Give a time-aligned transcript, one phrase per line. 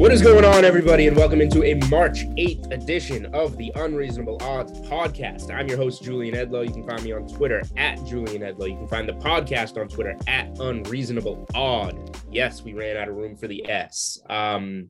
[0.00, 4.38] What is going on, everybody, and welcome into a March 8th edition of the Unreasonable
[4.40, 5.54] Odds podcast.
[5.54, 6.66] I'm your host, Julian Edlow.
[6.66, 8.70] You can find me on Twitter at Julian Edlow.
[8.70, 12.18] You can find the podcast on Twitter at Unreasonable Odd.
[12.30, 14.18] Yes, we ran out of room for the S.
[14.30, 14.88] Um,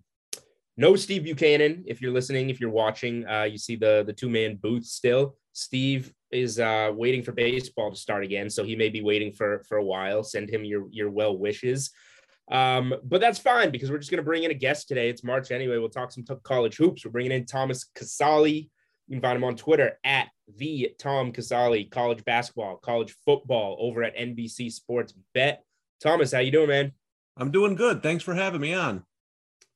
[0.76, 1.82] no Steve Buchanan.
[1.88, 5.34] If you're listening, if you're watching, uh, you see the the two man booth still.
[5.54, 9.64] Steve is uh, waiting for baseball to start again, so he may be waiting for
[9.68, 10.22] for a while.
[10.22, 11.90] Send him your your well wishes.
[12.50, 15.08] Um, but that's fine because we're just going to bring in a guest today.
[15.08, 15.78] It's March anyway.
[15.78, 17.04] We'll talk some t- college hoops.
[17.04, 18.70] We're bringing in Thomas Casale.
[19.06, 24.02] You can find him on Twitter at the Tom Casale, college basketball, college football over
[24.02, 25.62] at NBC Sports Bet.
[26.02, 26.92] Thomas, how you doing, man?
[27.36, 28.02] I'm doing good.
[28.02, 29.04] Thanks for having me on.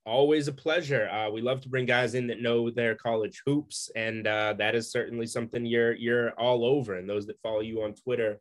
[0.07, 1.09] Always a pleasure.
[1.09, 4.75] Uh, we love to bring guys in that know their college hoops, and uh, that
[4.75, 6.97] is certainly something you're you're all over.
[6.97, 8.39] And those that follow you on Twitter,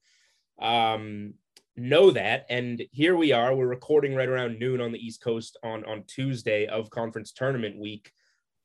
[0.61, 1.35] um,
[1.75, 2.45] know that.
[2.49, 3.55] And here we are.
[3.55, 7.79] We're recording right around noon on the East Coast on on Tuesday of conference tournament
[7.79, 8.11] week,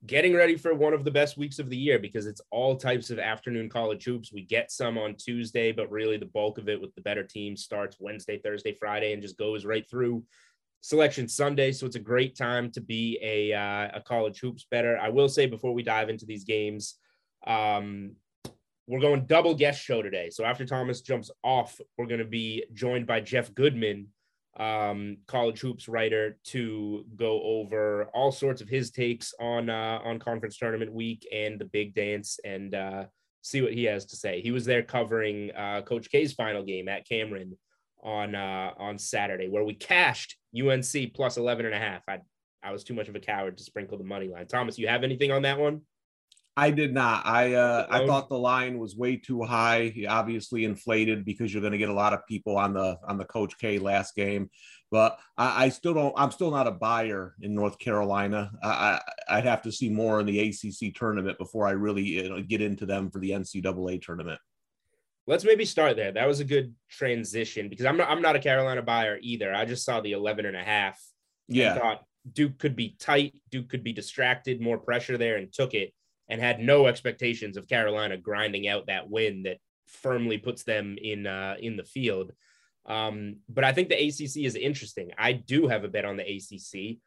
[0.06, 3.10] getting ready for one of the best weeks of the year because it's all types
[3.10, 4.32] of afternoon college hoops.
[4.32, 7.64] We get some on Tuesday, but really the bulk of it with the better teams
[7.64, 10.24] starts Wednesday, Thursday, Friday, and just goes right through
[10.80, 11.72] selection Sunday.
[11.72, 14.98] So it's a great time to be a uh, a college hoops better.
[14.98, 16.96] I will say before we dive into these games.
[17.46, 18.16] Um,
[18.88, 20.30] we're going double guest show today.
[20.30, 24.06] So after Thomas jumps off, we're going to be joined by Jeff Goodman,
[24.58, 30.18] um, college hoops writer, to go over all sorts of his takes on uh, on
[30.18, 33.04] conference tournament week and the big dance and uh,
[33.42, 34.40] see what he has to say.
[34.40, 37.58] He was there covering uh, Coach K's final game at Cameron
[38.02, 42.00] on uh, on Saturday, where we cashed UNC plus 11 and a half.
[42.08, 42.20] I
[42.62, 44.46] I was too much of a coward to sprinkle the money line.
[44.46, 45.82] Thomas, you have anything on that one?
[46.58, 47.24] I did not.
[47.24, 49.92] I uh, I thought the line was way too high.
[49.94, 53.16] He obviously inflated because you're going to get a lot of people on the on
[53.16, 54.50] the Coach K last game,
[54.90, 56.12] but I, I still don't.
[56.16, 58.50] I'm still not a buyer in North Carolina.
[58.60, 62.42] I, I'd have to see more in the ACC tournament before I really you know,
[62.42, 64.40] get into them for the NCAA tournament.
[65.28, 66.10] Let's maybe start there.
[66.10, 69.54] That was a good transition because I'm not I'm not a Carolina buyer either.
[69.54, 71.00] I just saw the 11 and a half.
[71.46, 71.78] Yeah.
[71.78, 72.02] thought
[72.32, 73.34] Duke could be tight.
[73.48, 75.92] Duke could be distracted, more pressure there, and took it
[76.28, 81.26] and had no expectations of Carolina grinding out that win that firmly puts them in
[81.26, 82.32] uh, in the field.
[82.86, 85.10] Um, but I think the ACC is interesting.
[85.18, 86.98] I do have a bet on the ACC.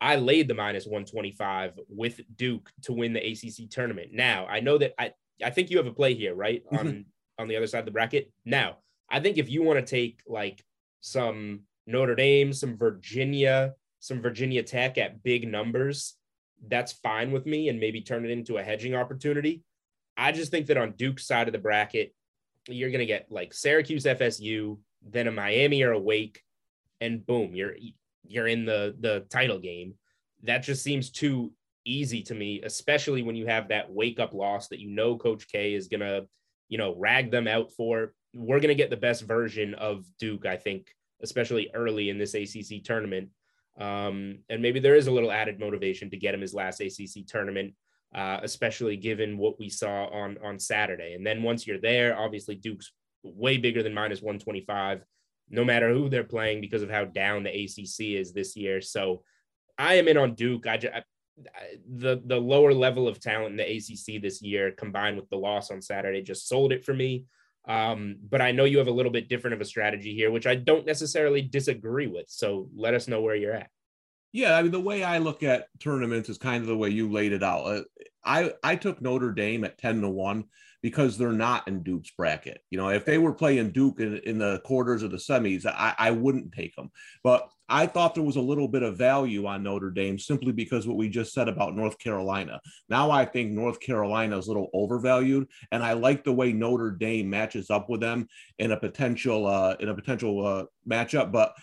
[0.00, 4.10] I laid the minus 125 with Duke to win the ACC tournament.
[4.12, 5.12] Now, I know that I
[5.42, 6.62] I think you have a play here, right?
[6.72, 7.04] On Mhm.
[7.38, 8.32] on the other side of the bracket.
[8.44, 8.78] Now,
[9.08, 10.64] I think if you want to take like
[11.00, 16.17] some Notre Dame, some Virginia, some Virginia Tech at big numbers,
[16.66, 19.62] that's fine with me and maybe turn it into a hedging opportunity.
[20.16, 22.14] I just think that on Duke's side of the bracket,
[22.68, 26.42] you're going to get like Syracuse FSU, then a Miami or a Wake,
[27.00, 27.76] and boom, you're
[28.26, 29.94] you're in the the title game.
[30.42, 31.52] That just seems too
[31.84, 35.48] easy to me, especially when you have that wake up loss that you know Coach
[35.48, 36.26] K is going to,
[36.68, 38.12] you know, rag them out for.
[38.34, 40.88] We're going to get the best version of Duke, I think,
[41.22, 43.30] especially early in this ACC tournament.
[43.78, 47.26] Um, and maybe there is a little added motivation to get him his last ACC
[47.26, 47.74] tournament,
[48.14, 51.14] uh, especially given what we saw on on Saturday.
[51.14, 52.92] And then once you're there, obviously Duke's
[53.22, 55.02] way bigger than minus 125,
[55.50, 58.80] no matter who they're playing because of how down the ACC is this year.
[58.80, 59.22] So
[59.76, 60.66] I am in on Duke.
[60.66, 60.94] I, just,
[61.88, 65.70] the the lower level of talent in the ACC this year, combined with the loss
[65.70, 67.26] on Saturday, just sold it for me.
[67.68, 70.46] Um, but I know you have a little bit different of a strategy here, which
[70.46, 72.24] I don't necessarily disagree with.
[72.28, 73.68] So let us know where you're at.
[74.32, 77.10] Yeah, I mean the way I look at tournaments is kind of the way you
[77.10, 77.64] laid it out.
[77.64, 77.82] Uh,
[78.24, 80.44] I I took Notre Dame at ten to one
[80.82, 82.60] because they're not in Duke's bracket.
[82.70, 85.94] You know, if they were playing Duke in, in the quarters or the semis, I,
[85.98, 86.90] I wouldn't take them.
[87.24, 90.86] But I thought there was a little bit of value on Notre Dame simply because
[90.86, 92.60] what we just said about North Carolina.
[92.88, 96.90] Now I think North Carolina is a little overvalued, and I like the way Notre
[96.90, 98.26] Dame matches up with them
[98.58, 101.30] in a potential uh, in a potential uh, matchup.
[101.30, 101.54] But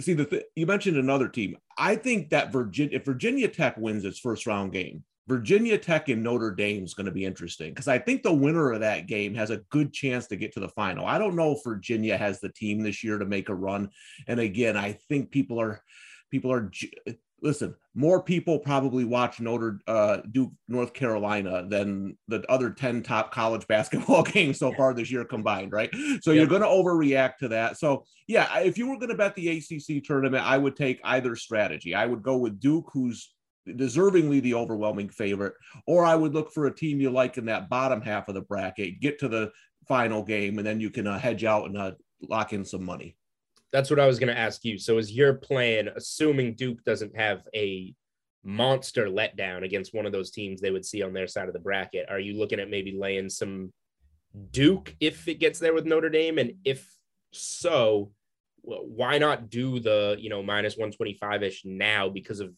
[0.00, 1.56] see, the th- you mentioned another team.
[1.76, 6.22] I think that Virginia, if Virginia Tech wins its first round game, Virginia Tech and
[6.22, 9.34] Notre Dame is going to be interesting because I think the winner of that game
[9.34, 11.06] has a good chance to get to the final.
[11.06, 13.90] I don't know if Virginia has the team this year to make a run.
[14.26, 15.82] And again, I think people are
[16.30, 16.70] people are
[17.42, 17.74] listen.
[17.94, 23.66] More people probably watch Notre uh, Duke North Carolina than the other ten top college
[23.68, 25.90] basketball games so far this year combined, right?
[26.22, 27.78] So you're going to overreact to that.
[27.78, 31.36] So yeah, if you were going to bet the ACC tournament, I would take either
[31.36, 31.94] strategy.
[31.94, 33.32] I would go with Duke, who's
[33.68, 35.54] deservingly the overwhelming favorite,
[35.86, 38.40] or I would look for a team you like in that bottom half of the
[38.40, 39.52] bracket, get to the
[39.86, 41.92] final game, and then you can uh, hedge out and uh,
[42.22, 43.16] lock in some money.
[43.72, 44.78] That's what I was going to ask you.
[44.78, 47.94] So, is your plan, assuming Duke doesn't have a
[48.42, 51.60] monster letdown against one of those teams they would see on their side of the
[51.60, 53.72] bracket, are you looking at maybe laying some
[54.50, 56.38] Duke if it gets there with Notre Dame?
[56.38, 56.88] And if
[57.32, 58.12] so,
[58.62, 62.52] why not do the you know minus 125 ish now because of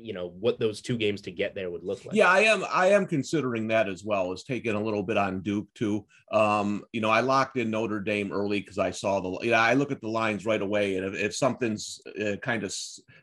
[0.00, 2.14] you know what those two games to get there would look like.
[2.14, 2.64] Yeah, I am.
[2.70, 6.04] I am considering that as well as taking a little bit on Duke too.
[6.32, 9.44] Um, you know, I locked in Notre Dame early because I saw the.
[9.44, 12.62] You know, I look at the lines right away, and if, if something's uh, kind
[12.62, 12.74] of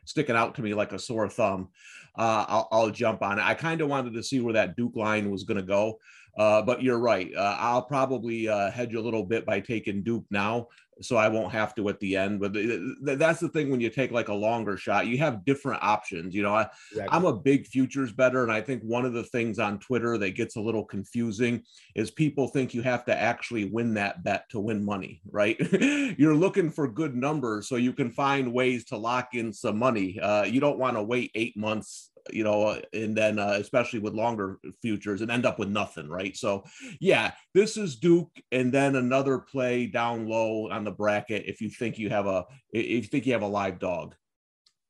[0.04, 1.68] sticking out to me like a sore thumb,
[2.16, 3.44] uh, I'll, I'll jump on it.
[3.44, 5.98] I kind of wanted to see where that Duke line was going to go.
[6.36, 7.30] Uh, but you're right.
[7.36, 10.68] Uh, I'll probably uh, hedge a little bit by taking Duke now
[11.00, 12.40] so I won't have to at the end.
[12.40, 12.52] But
[13.18, 16.34] that's the thing when you take like a longer shot, you have different options.
[16.34, 17.16] You know, I, exactly.
[17.16, 20.36] I'm a big futures better, and I think one of the things on Twitter that
[20.36, 21.62] gets a little confusing
[21.94, 25.56] is people think you have to actually win that bet to win money, right?
[26.18, 30.18] You're looking for good numbers so you can find ways to lock in some money.
[30.20, 34.14] Uh, you don't want to wait eight months you know, and then uh, especially with
[34.14, 36.36] longer futures and end up with nothing, right?
[36.36, 36.64] So,
[37.00, 41.68] yeah, this is Duke, and then another play down low on the bracket if you
[41.68, 44.14] think you have a if you think you have a live dog.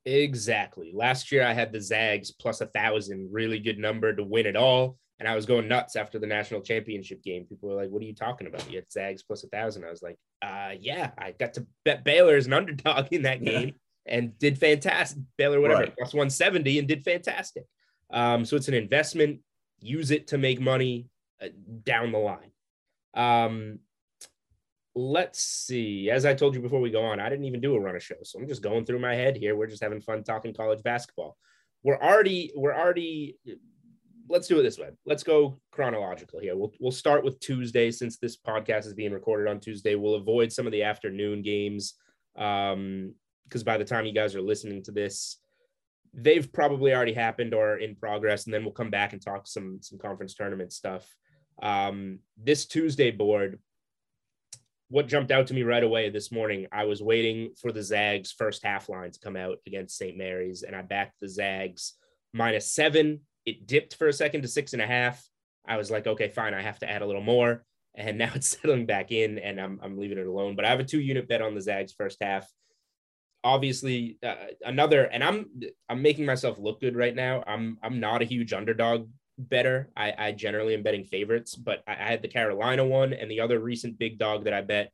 [0.07, 0.93] Exactly.
[0.95, 4.57] Last year I had the Zags plus a thousand, really good number to win it
[4.57, 4.99] all.
[5.19, 7.47] And I was going nuts after the national championship game.
[7.47, 8.69] People were like, What are you talking about?
[8.71, 9.85] You had Zags plus a thousand.
[9.85, 13.43] I was like, uh yeah, I got to bet Baylor as an underdog in that
[13.43, 13.75] game
[14.07, 15.23] and did fantastic.
[15.37, 15.97] Baylor, whatever, right.
[15.97, 17.65] plus 170 and did fantastic.
[18.11, 19.41] Um, so it's an investment.
[19.81, 21.09] Use it to make money
[21.43, 21.49] uh,
[21.85, 22.51] down the line.
[23.15, 23.79] Um,
[24.95, 26.11] let's see.
[26.11, 28.03] As I told you before we go on, I didn't even do a run of
[28.03, 29.57] show, so I'm just going through my head here.
[29.57, 31.37] We're just having fun talking college basketball.
[31.83, 33.39] We're already, we're already.
[34.27, 34.89] Let's do it this way.
[35.05, 36.57] Let's go chronological here.
[36.57, 39.97] We'll we'll start with Tuesday since this podcast is being recorded on Tuesday.
[39.97, 41.95] We'll avoid some of the afternoon games.
[42.37, 45.39] Um, because by the time you guys are listening to this,
[46.13, 49.79] they've probably already happened or in progress, and then we'll come back and talk some
[49.81, 51.07] some conference tournament stuff.
[51.63, 53.59] Um, this Tuesday board,
[54.89, 58.33] what jumped out to me right away this morning, I was waiting for the Zags
[58.33, 60.17] first half line to come out against St.
[60.17, 61.95] Mary's, and I backed the Zags
[62.33, 63.21] minus seven.
[63.45, 65.23] It dipped for a second to six and a half.
[65.67, 67.65] I was like, okay, fine, I have to add a little more.
[67.95, 70.57] And now it's settling back in, and I'm, I'm leaving it alone.
[70.57, 72.49] But I have a two unit bet on the Zags first half
[73.45, 74.35] obviously uh,
[74.65, 75.47] another and i'm
[75.89, 77.45] i'm making myself look good right now.
[77.47, 79.09] I'm i'm not a huge underdog
[79.39, 79.91] better.
[79.97, 83.41] I i generally am betting favorites but I, I, had the carolina one and the
[83.41, 84.93] other recent big dog that i bet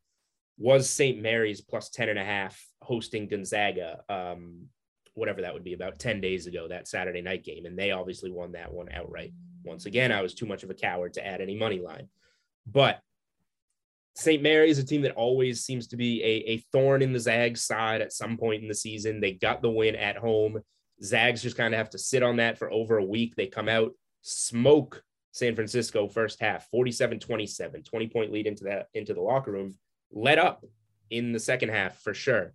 [0.58, 4.66] was st mary's plus 10 and a half hosting gonzaga um
[5.14, 7.66] whatever that would be about 10 days ago that saturday night game.
[7.66, 9.32] And they obviously won that one outright.
[9.64, 12.08] Once again i was too much of a coward to add any money line.
[12.66, 13.00] But
[14.14, 14.42] St.
[14.42, 17.62] Mary is a team that always seems to be a, a thorn in the Zags
[17.62, 19.20] side at some point in the season.
[19.20, 20.60] They got the win at home.
[21.02, 23.34] Zags just kind of have to sit on that for over a week.
[23.36, 25.02] They come out, smoke
[25.32, 29.74] San Francisco first half, 47-27, 20 point lead into that into the locker room,
[30.12, 30.64] let up
[31.10, 32.52] in the second half for sure.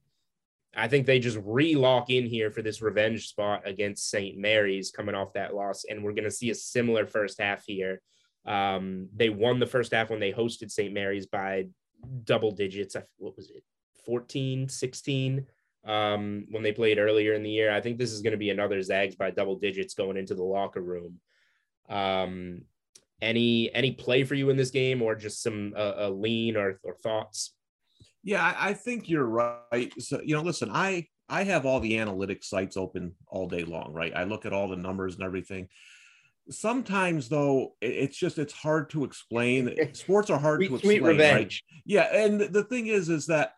[0.75, 4.37] I think they just re-lock in here for this revenge spot against St.
[4.37, 5.85] Mary's coming off that loss.
[5.89, 8.01] And we're going to see a similar first half here
[8.45, 10.93] um, they won the first half when they hosted St.
[10.93, 11.65] Mary's by
[12.23, 12.95] double digits.
[13.17, 13.63] What was it?
[14.05, 15.45] 14, 16
[15.85, 17.71] um, when they played earlier in the year.
[17.71, 20.43] I think this is going to be another Zags by double digits going into the
[20.43, 21.19] locker room.
[21.89, 22.61] Um,
[23.21, 26.79] any any play for you in this game or just some uh, a lean or,
[26.83, 27.53] or thoughts?
[28.23, 29.91] Yeah, I, I think you're right.
[29.99, 33.93] So you know, listen, I I have all the analytics sites open all day long,
[33.93, 34.13] right?
[34.15, 35.69] I look at all the numbers and everything
[36.49, 41.53] sometimes though it's just it's hard to explain sports are hard sweet, to explain right?
[41.85, 43.53] yeah and the thing is is that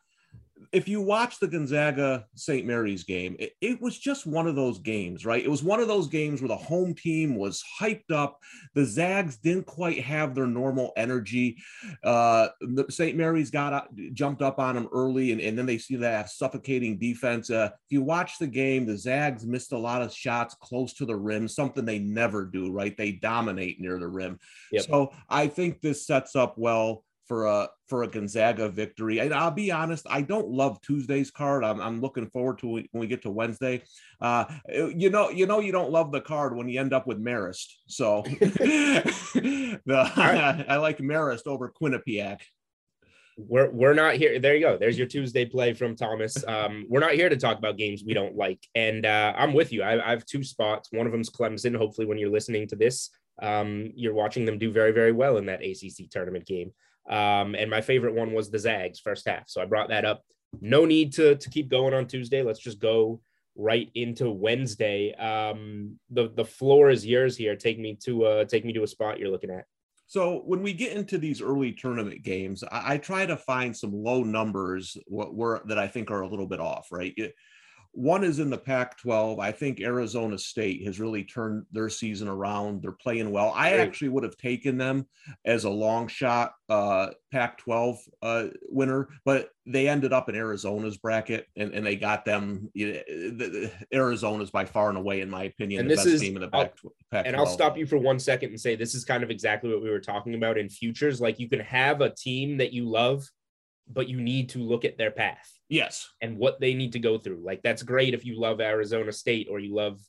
[0.72, 2.66] if you watch the Gonzaga St.
[2.66, 5.44] Mary's game, it, it, was just one of those games, right?
[5.44, 8.40] It was one of those games where the home team was hyped up.
[8.74, 11.58] The Zags didn't quite have their normal energy.
[12.04, 12.50] Uh,
[12.90, 13.16] St.
[13.16, 17.50] Mary's got jumped up on them early, and, and then they see that suffocating defense.
[17.50, 21.06] Uh, if you watch the game, the Zags missed a lot of shots close to
[21.06, 22.96] the rim, something they never do, right?
[22.98, 24.40] They dominate near the rim.
[24.72, 24.86] Yep.
[24.86, 29.20] So I think this sets up well for a for a Gonzaga victory.
[29.20, 31.64] And I'll be honest, I don't love Tuesday's card.
[31.64, 33.84] I'm, I'm looking forward to when we get to Wednesday.
[34.22, 37.24] Uh, you know, you know, you don't love the card when you end up with
[37.24, 37.68] Marist.
[37.88, 38.24] So
[39.86, 40.66] the, right.
[40.70, 42.40] I like Marist over Quinnipiac.
[43.40, 44.40] We're we're not here.
[44.40, 44.78] There you go.
[44.80, 46.44] There's your Tuesday play from Thomas.
[46.48, 49.72] Um, we're not here to talk about games we don't like, and uh, I'm with
[49.72, 49.84] you.
[49.84, 50.90] I, I have two spots.
[50.92, 51.78] One of them's Clemson.
[51.78, 55.46] Hopefully, when you're listening to this, um, you're watching them do very very well in
[55.46, 56.72] that ACC tournament game.
[57.10, 59.44] Um, and my favorite one was the Zags first half.
[59.48, 60.24] So I brought that up.
[60.62, 62.42] No need to, to keep going on Tuesday.
[62.42, 63.22] Let's just go
[63.56, 65.14] right into Wednesday.
[65.16, 67.56] Um, the, the floor is yours here.
[67.56, 69.66] Take me to uh, take me to a spot you're looking at.
[70.10, 73.92] So when we get into these early tournament games, I, I try to find some
[73.92, 77.14] low numbers what were that I think are a little bit off, right?
[77.98, 79.40] One is in the Pac 12.
[79.40, 82.84] I think Arizona State has really turned their season around.
[82.84, 83.52] They're playing well.
[83.56, 85.08] I actually would have taken them
[85.46, 90.98] as a long shot uh, Pac 12 uh, winner, but they ended up in Arizona's
[90.98, 92.70] bracket and, and they got them.
[92.76, 93.32] You know, the,
[93.92, 96.44] the, Arizona's by far and away, in my opinion, and the best is, team in
[96.44, 97.26] the Pac 12.
[97.26, 99.82] And I'll stop you for one second and say this is kind of exactly what
[99.82, 101.20] we were talking about in futures.
[101.20, 103.28] Like you can have a team that you love,
[103.92, 106.10] but you need to look at their path Yes.
[106.22, 107.42] And what they need to go through.
[107.44, 110.00] Like that's great if you love Arizona State or you love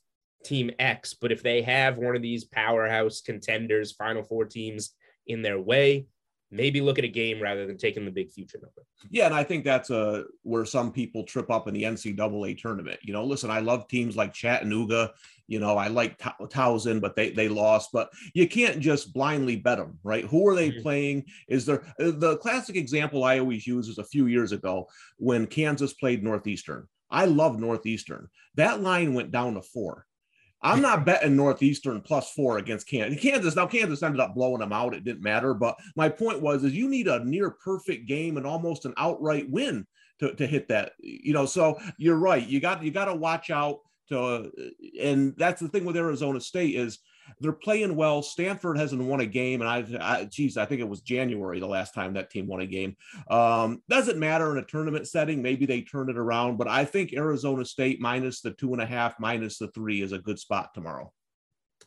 [0.45, 4.91] Team X, but if they have one of these powerhouse contenders, Final Four teams
[5.27, 6.07] in their way,
[6.51, 8.83] maybe look at a game rather than taking the big future number.
[9.09, 12.57] Yeah, and I think that's a uh, where some people trip up in the NCAA
[12.57, 12.99] tournament.
[13.03, 15.11] You know, listen, I love teams like Chattanooga.
[15.47, 17.89] You know, I like Towson, but they they lost.
[17.91, 20.25] But you can't just blindly bet them, right?
[20.25, 20.81] Who are they mm-hmm.
[20.81, 21.25] playing?
[21.47, 24.87] Is there uh, the classic example I always use is a few years ago
[25.17, 26.87] when Kansas played Northeastern.
[27.11, 28.27] I love Northeastern.
[28.55, 30.05] That line went down to four.
[30.61, 33.21] I'm not betting Northeastern plus four against Kansas.
[33.21, 34.93] Kansas now Kansas ended up blowing them out.
[34.93, 35.53] It didn't matter.
[35.53, 39.49] But my point was is you need a near perfect game and almost an outright
[39.49, 39.87] win
[40.19, 40.93] to, to hit that.
[40.99, 42.45] You know, so you're right.
[42.45, 44.51] You got you got to watch out to
[45.01, 46.99] and that's the thing with Arizona State is
[47.39, 48.21] they're playing well.
[48.21, 51.67] Stanford hasn't won a game, and I, I geez, I think it was January the
[51.67, 52.95] last time that team won a game.
[53.29, 55.41] Um, doesn't matter in a tournament setting.
[55.41, 58.85] Maybe they turn it around, but I think Arizona State minus the two and a
[58.85, 61.11] half, minus the three is a good spot tomorrow.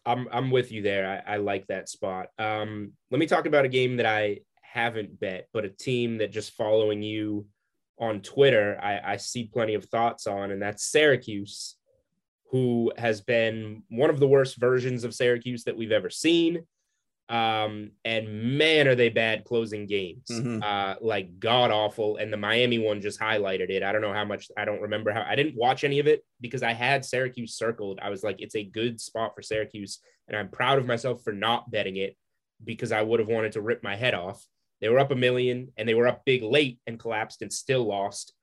[0.05, 1.23] I'm I'm with you there.
[1.27, 2.29] I, I like that spot.
[2.39, 6.33] Um, let me talk about a game that I haven't bet, but a team that
[6.33, 7.47] just following you
[7.99, 11.77] on Twitter, I, I see plenty of thoughts on, and that's Syracuse
[12.53, 16.65] who has been one of the worst versions of Syracuse that we've ever seen.
[17.31, 20.63] Um, and man, are they bad closing games, mm-hmm.
[20.63, 22.19] uh, like god awful.
[22.19, 23.83] And the Miami one just highlighted it.
[23.83, 26.23] I don't know how much, I don't remember how, I didn't watch any of it
[26.43, 28.01] because I had Syracuse circled.
[28.03, 30.01] I was like, it's a good spot for Syracuse.
[30.29, 32.17] And I'm proud of myself for not betting it
[32.63, 34.45] because I would have wanted to rip my head off.
[34.83, 37.85] They were up a million and they were up big late and collapsed and still
[37.85, 38.35] lost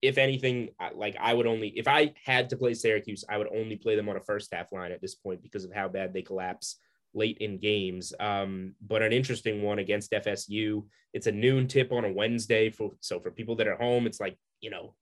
[0.00, 3.76] if anything, like I would only if I had to play Syracuse, I would only
[3.76, 6.22] play them on a first half line at this point because of how bad they
[6.22, 6.76] collapse
[7.14, 8.12] late in games.
[8.20, 10.84] Um, but an interesting one against FSU.
[11.12, 14.20] It's a noon tip on a Wednesday for so for people that are home, it's
[14.20, 14.94] like you know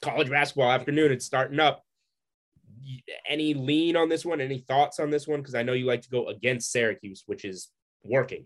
[0.00, 1.12] college basketball afternoon.
[1.12, 1.82] It's starting up.
[3.28, 4.40] Any lean on this one?
[4.40, 5.40] Any thoughts on this one?
[5.40, 7.68] Because I know you like to go against Syracuse, which is
[8.04, 8.44] working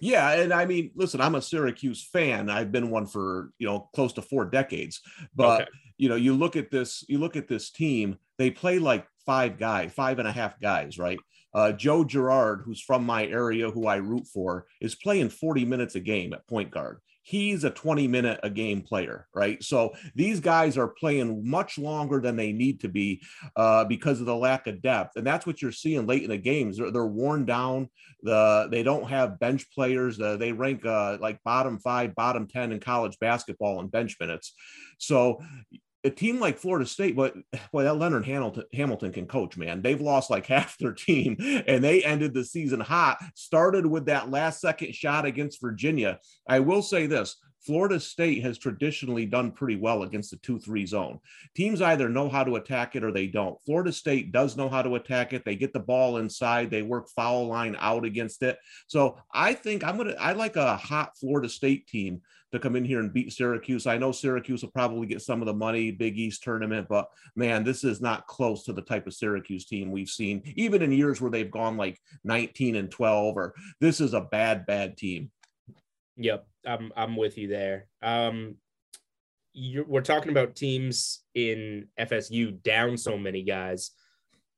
[0.00, 2.50] yeah, and I mean, listen, I'm a Syracuse fan.
[2.50, 5.00] I've been one for you know close to four decades.
[5.34, 5.70] But okay.
[5.98, 8.16] you know, you look at this, you look at this team.
[8.38, 11.18] They play like five guys, five and a half guys, right?
[11.52, 15.96] Uh, Joe Girard, who's from my area, who I root for, is playing 40 minutes
[15.96, 19.62] a game at point guard he's a 20 minute a game player, right?
[19.62, 23.22] So these guys are playing much longer than they need to be
[23.54, 25.14] uh, because of the lack of depth.
[25.14, 26.76] And that's what you're seeing late in the games.
[26.76, 27.88] They're, they're worn down.
[28.24, 30.20] The They don't have bench players.
[30.20, 34.52] Uh, they rank uh, like bottom five, bottom 10 in college basketball in bench minutes.
[34.98, 35.40] So
[36.04, 37.34] a team like Florida State, but
[37.72, 39.82] boy, that Leonard Hamilton, Hamilton can coach, man.
[39.82, 43.18] They've lost like half their team and they ended the season hot.
[43.34, 46.18] Started with that last second shot against Virginia.
[46.48, 50.86] I will say this Florida State has traditionally done pretty well against the 2 3
[50.86, 51.18] zone.
[51.54, 53.60] Teams either know how to attack it or they don't.
[53.64, 55.44] Florida State does know how to attack it.
[55.44, 58.58] They get the ball inside, they work foul line out against it.
[58.86, 62.76] So I think I'm going to, I like a hot Florida State team to come
[62.76, 63.86] in here and beat Syracuse.
[63.86, 67.64] I know Syracuse will probably get some of the money, Big East tournament, but man,
[67.64, 71.20] this is not close to the type of Syracuse team we've seen, even in years
[71.20, 75.30] where they've gone like 19 and 12, or this is a bad, bad team.
[76.16, 77.86] Yep, I'm I'm with you there.
[78.02, 78.56] Um,
[79.86, 83.92] we're talking about teams in FSU down so many guys.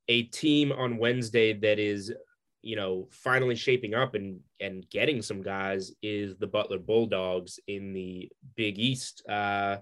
[0.09, 2.13] A team on Wednesday that is,
[2.63, 7.93] you know, finally shaping up and and getting some guys is the Butler Bulldogs in
[7.93, 9.29] the Big East.
[9.29, 9.79] Uh,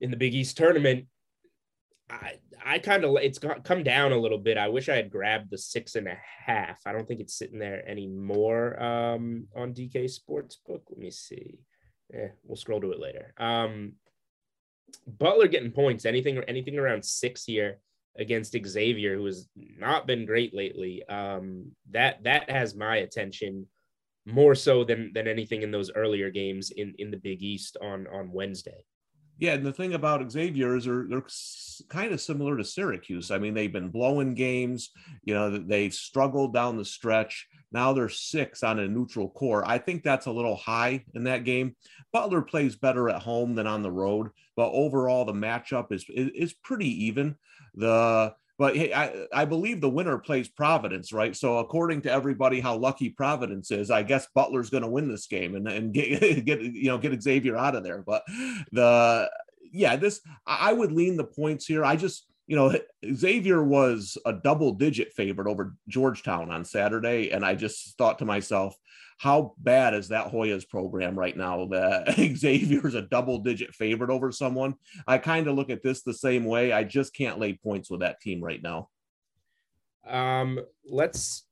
[0.00, 1.06] in the Big East tournament,
[2.10, 4.56] I I kind of it's got come down a little bit.
[4.56, 6.80] I wish I had grabbed the six and a half.
[6.86, 10.82] I don't think it's sitting there anymore um, on DK Sportsbook.
[10.88, 11.60] Let me see.
[12.12, 13.34] Yeah, we'll scroll to it later.
[13.38, 13.94] Um,
[15.06, 17.78] Butler getting points, anything anything around six here
[18.18, 21.06] against Xavier, who has not been great lately.
[21.08, 23.66] Um, that that has my attention
[24.26, 28.06] more so than than anything in those earlier games in in the Big East on
[28.08, 28.84] on Wednesday.
[29.38, 31.26] Yeah, and the thing about Xavier is they're, they're
[31.88, 33.32] kind of similar to Syracuse.
[33.32, 34.90] I mean, they've been blowing games.
[35.24, 37.48] You know, they've struggled down the stretch.
[37.72, 39.66] Now they're six on a neutral core.
[39.66, 41.74] I think that's a little high in that game.
[42.12, 46.30] Butler plays better at home than on the road, but overall the matchup is is,
[46.34, 47.34] is pretty even.
[47.74, 51.34] The but hey, I, I believe the winner plays Providence, right?
[51.34, 55.26] So according to everybody, how lucky Providence is, I guess Butler's going to win this
[55.26, 58.02] game and, and get get you know get Xavier out of there.
[58.02, 58.22] But
[58.70, 59.28] the
[59.72, 61.84] yeah, this I would lean the points here.
[61.84, 62.72] I just you know
[63.14, 68.24] Xavier was a double digit favorite over Georgetown on Saturday, and I just thought to
[68.24, 68.76] myself,
[69.22, 74.10] how bad is that Hoyas program right now that Xavier is a double digit favorite
[74.10, 74.74] over someone?
[75.06, 76.72] I kind of look at this the same way.
[76.72, 78.88] I just can't lay points with that team right now.
[80.04, 81.44] Um, let's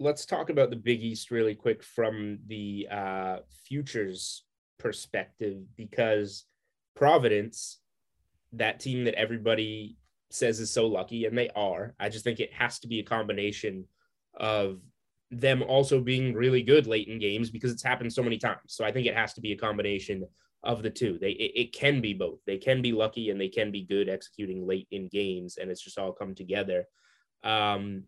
[0.00, 3.36] let's talk about the Big East really quick from the uh,
[3.68, 4.42] futures
[4.76, 6.44] perspective because
[6.96, 7.78] Providence,
[8.54, 9.96] that team that everybody
[10.30, 11.94] says is so lucky, and they are.
[12.00, 13.84] I just think it has to be a combination
[14.34, 14.80] of
[15.30, 18.60] them also being really good late in games because it's happened so many times.
[18.66, 20.24] So I think it has to be a combination
[20.62, 21.18] of the two.
[21.20, 22.40] They it, it, can be both.
[22.46, 25.82] They can be lucky and they can be good executing late in games, and it's
[25.82, 26.86] just all come together.
[27.42, 28.04] Um,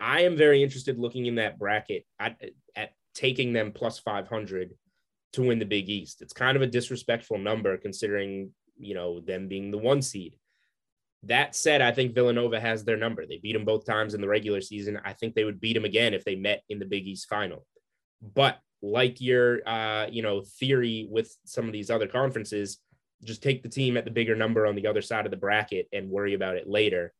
[0.00, 2.40] I am very interested looking in that bracket at,
[2.74, 4.74] at taking them plus 500
[5.34, 6.22] to win the Big East.
[6.22, 10.36] It's kind of a disrespectful number considering you know them being the one seed.
[11.24, 13.26] That said, I think Villanova has their number.
[13.26, 14.98] They beat them both times in the regular season.
[15.04, 17.66] I think they would beat them again if they met in the Big East final.
[18.22, 22.78] But like your uh, you know theory with some of these other conferences,
[23.22, 25.88] just take the team at the bigger number on the other side of the bracket
[25.92, 27.12] and worry about it later.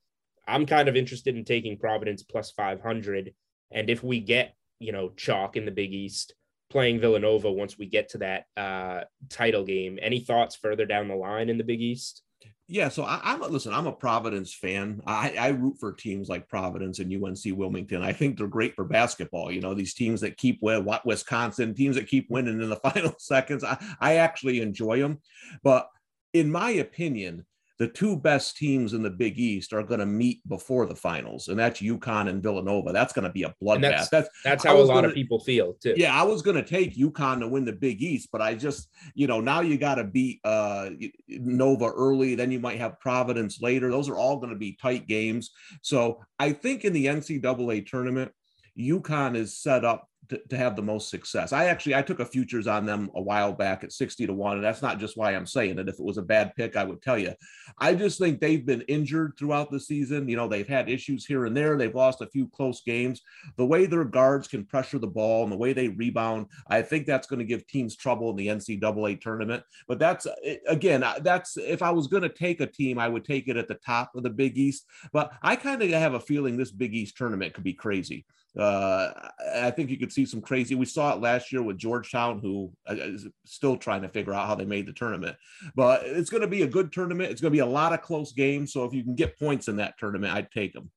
[0.48, 3.34] I'm kind of interested in taking Providence plus 500,
[3.70, 6.34] and if we get you know chalk in the Big East,
[6.70, 9.98] playing Villanova once we get to that uh, title game.
[10.00, 12.22] Any thoughts further down the line in the Big East?
[12.72, 13.74] Yeah, so I, am a listen.
[13.74, 15.02] I'm a Providence fan.
[15.04, 18.00] I, I, root for teams like Providence and UNC Wilmington.
[18.00, 19.50] I think they're great for basketball.
[19.50, 23.12] You know, these teams that keep win, Wisconsin teams that keep winning in the final
[23.18, 23.64] seconds.
[23.64, 25.18] I, I actually enjoy them,
[25.64, 25.88] but
[26.32, 27.44] in my opinion,
[27.80, 31.48] the two best teams in the Big East are going to meet before the finals,
[31.48, 32.92] and that's UConn and Villanova.
[32.92, 33.80] That's going to be a bloodbath.
[33.80, 35.94] That's, that's, that's how a lot gonna, of people feel too.
[35.96, 38.90] Yeah, I was going to take UConn to win the Big East, but I just,
[39.14, 40.90] you know, now you got to beat uh,
[41.26, 43.90] Nova early, then you might have Providence later.
[43.90, 45.50] Those are all going to be tight games.
[45.80, 48.30] So I think in the NCAA tournament,
[48.78, 51.52] UConn is set up to, have the most success.
[51.52, 54.56] I actually I took a futures on them a while back at 60 to 1
[54.56, 55.88] and that's not just why I'm saying it.
[55.88, 57.34] If it was a bad pick I would tell you.
[57.78, 60.28] I just think they've been injured throughout the season.
[60.28, 61.76] You know, they've had issues here and there.
[61.76, 63.22] They've lost a few close games.
[63.56, 67.06] The way their guards can pressure the ball and the way they rebound, I think
[67.06, 69.62] that's going to give teams trouble in the NCAA tournament.
[69.88, 73.24] But that's eh, again, that's if I was going to take a team, I would
[73.24, 74.86] take it at the top of the Big East.
[75.12, 78.26] But I kind of have a feeling this Big East tournament could be crazy.
[78.58, 79.12] Uh,
[79.54, 80.74] I think you could see some crazy.
[80.74, 82.96] We saw it last year with Georgetown, who uh,
[83.44, 85.36] still trying to figure out how they made the tournament.
[85.76, 87.30] But it's going to be a good tournament.
[87.30, 88.72] It's going to be a lot of close games.
[88.72, 90.90] So if you can get points in that tournament, I'd take them.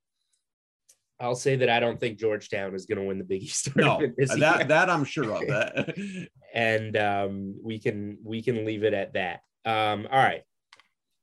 [1.19, 4.15] I'll say that I don't think Georgetown is going to win the Big East tournament.
[4.17, 5.95] No, that that I'm sure of that.
[6.53, 9.41] and um, we can we can leave it at that.
[9.65, 10.41] Um, all right,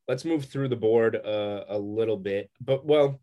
[0.09, 2.51] let's move through the board uh, a little bit.
[2.61, 3.21] But well,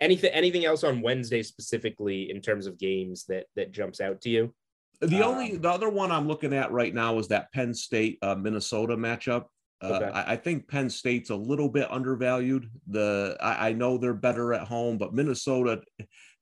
[0.00, 4.30] anything anything else on Wednesday specifically in terms of games that that jumps out to
[4.30, 4.54] you?
[5.00, 8.18] The um, only the other one I'm looking at right now is that Penn State
[8.22, 9.46] uh, Minnesota matchup.
[9.82, 10.06] Uh, okay.
[10.06, 12.70] I, I, think Penn State's a little bit undervalued.
[12.86, 15.82] The I, I, know they're better at home, but Minnesota,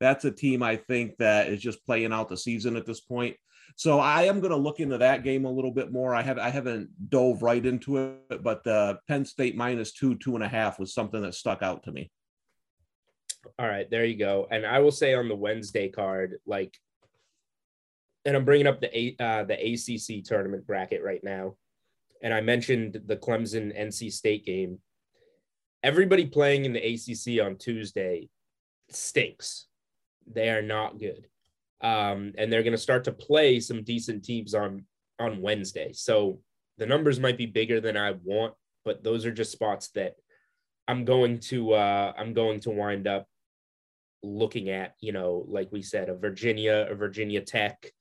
[0.01, 3.35] that's a team I think that is just playing out the season at this point.
[3.77, 6.15] So I am going to look into that game a little bit more.
[6.15, 10.35] I have I haven't dove right into it, but the Penn State minus two, two
[10.35, 12.11] and a half was something that stuck out to me.
[13.59, 14.47] All right, there you go.
[14.51, 16.77] And I will say on the Wednesday card, like,
[18.25, 21.57] and I'm bringing up the uh, the ACC tournament bracket right now,
[22.23, 24.79] and I mentioned the Clemson NC State game.
[25.83, 28.29] Everybody playing in the ACC on Tuesday
[28.91, 29.67] stinks.
[30.33, 31.27] They are not good
[31.83, 34.85] um, and they're going to start to play some decent teams on
[35.19, 35.93] on Wednesday.
[35.93, 36.41] So
[36.79, 40.15] the numbers might be bigger than I want, but those are just spots that
[40.89, 43.27] I'm going to uh, I'm going to wind up
[44.23, 44.95] looking at.
[45.01, 47.93] You know, like we said, a Virginia, a Virginia Tech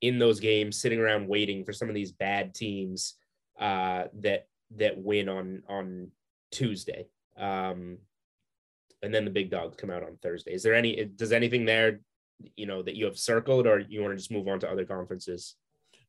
[0.00, 3.14] in those games, sitting around waiting for some of these bad teams
[3.58, 6.10] uh, that that win on on
[6.50, 7.06] Tuesday.
[7.36, 7.98] Um,
[9.02, 10.52] and then the big dogs come out on Thursday.
[10.52, 11.04] Is there any?
[11.04, 12.00] Does anything there
[12.56, 14.84] you know that you have circled, or you want to just move on to other
[14.84, 15.56] conferences?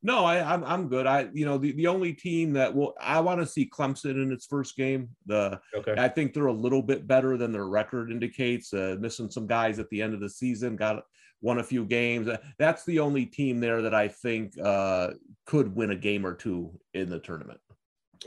[0.06, 1.06] No, I, I'm I'm good.
[1.06, 4.32] I you know the, the only team that will I want to see Clemson in
[4.32, 5.08] its first game.
[5.24, 5.94] The okay.
[5.96, 8.74] I think they're a little bit better than their record indicates.
[8.74, 11.02] Uh, missing some guys at the end of the season, got
[11.40, 12.28] won a few games.
[12.58, 15.12] That's the only team there that I think uh,
[15.46, 17.60] could win a game or two in the tournament.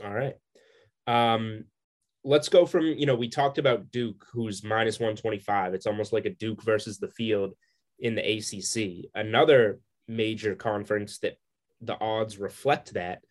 [0.04, 0.34] All right.
[1.06, 1.64] Um,
[2.24, 5.74] let's go from you know we talked about Duke, who's minus one twenty five.
[5.74, 7.54] It's almost like a Duke versus the field
[8.00, 9.10] in the ACC.
[9.14, 11.36] Another major conference that
[11.80, 13.22] the odds reflect that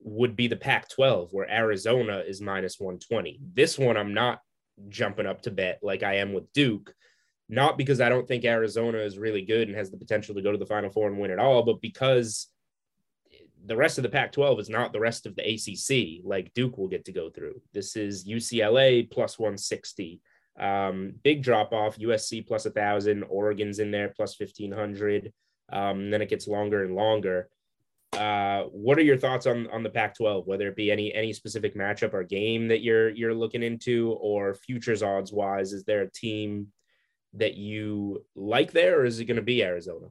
[0.00, 3.40] would be the Pac 12, where Arizona is minus 120.
[3.54, 4.40] This one, I'm not
[4.88, 6.94] jumping up to bet like I am with Duke,
[7.48, 10.52] not because I don't think Arizona is really good and has the potential to go
[10.52, 12.48] to the Final Four and win it all, but because
[13.64, 16.78] the rest of the Pac 12 is not the rest of the ACC like Duke
[16.78, 17.60] will get to go through.
[17.72, 20.20] This is UCLA plus 160.
[20.58, 21.98] Um, big drop off.
[21.98, 23.24] USC thousand.
[23.24, 25.32] Oregon's in there plus fifteen hundred.
[25.70, 27.48] Um, then it gets longer and longer.
[28.16, 30.46] Uh, what are your thoughts on on the Pac-12?
[30.46, 34.54] Whether it be any any specific matchup or game that you're you're looking into, or
[34.54, 36.68] futures odds wise, is there a team
[37.34, 40.06] that you like there, or is it going to be Arizona?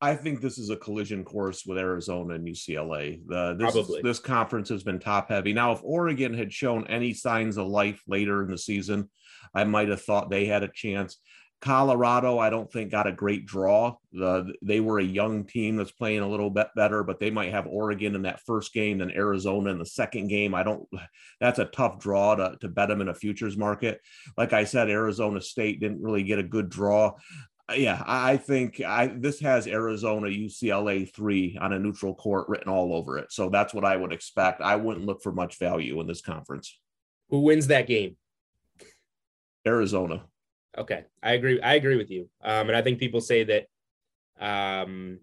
[0.00, 3.20] I think this is a collision course with Arizona and UCLA.
[3.26, 4.02] The, this, Probably.
[4.02, 5.52] this conference has been top heavy.
[5.52, 9.10] Now, if Oregon had shown any signs of life later in the season,
[9.54, 11.18] I might have thought they had a chance.
[11.60, 13.96] Colorado, I don't think got a great draw.
[14.12, 17.50] The, they were a young team that's playing a little bit better, but they might
[17.50, 20.54] have Oregon in that first game and Arizona in the second game.
[20.54, 20.88] I don't,
[21.40, 24.00] that's a tough draw to, to bet them in a futures market.
[24.36, 27.14] Like I said, Arizona State didn't really get a good draw.
[27.68, 32.72] Uh, yeah, I think I this has Arizona UCLA three on a neutral court written
[32.72, 33.30] all over it.
[33.30, 34.62] So that's what I would expect.
[34.62, 36.78] I wouldn't look for much value in this conference.
[37.28, 38.16] Who wins that game?
[39.66, 40.24] Arizona.
[40.76, 41.60] Okay, I agree.
[41.60, 42.28] I agree with you.
[42.42, 43.66] Um, and I think people say that,
[44.40, 45.18] um,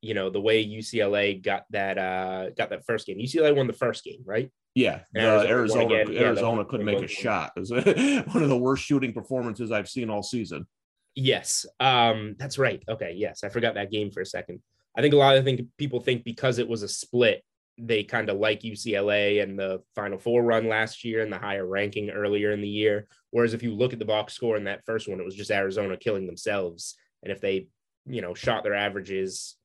[0.00, 3.18] you know, the way UCLA got that uh, got that first game.
[3.18, 4.50] UCLA won the first game, right?
[4.74, 7.52] Yeah, Arizona Arizona, Arizona yeah, couldn't make a shot.
[7.56, 7.70] It was
[8.34, 10.66] one of the worst shooting performances I've seen all season.
[11.14, 12.82] Yes, um, that's right.
[12.88, 14.60] Okay, yes, I forgot that game for a second.
[14.96, 17.44] I think a lot of think people think because it was a split
[17.78, 21.66] they kind of like UCLA and the Final Four run last year and the higher
[21.66, 23.08] ranking earlier in the year.
[23.30, 25.50] Whereas if you look at the box score in that first one, it was just
[25.50, 26.96] Arizona killing themselves.
[27.22, 27.68] And if they,
[28.06, 29.56] you know, shot their averages,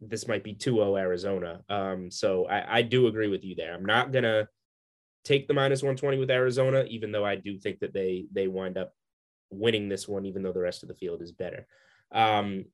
[0.00, 1.60] this might be 2-0 Arizona.
[1.68, 3.74] Um, so I, I do agree with you there.
[3.74, 4.48] I'm not gonna
[5.24, 8.78] take the minus 120 with Arizona, even though I do think that they they wind
[8.78, 8.92] up
[9.50, 11.66] winning this one, even though the rest of the field is better.
[12.12, 12.66] Um,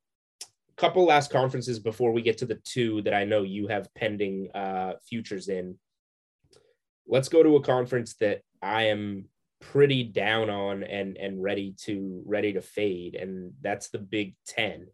[0.77, 4.51] couple last conferences before we get to the two that I know you have pending
[4.55, 5.79] uh, futures in.
[7.07, 9.27] Let's go to a conference that I am
[9.61, 14.87] pretty down on and and ready to ready to fade, and that's the Big Ten.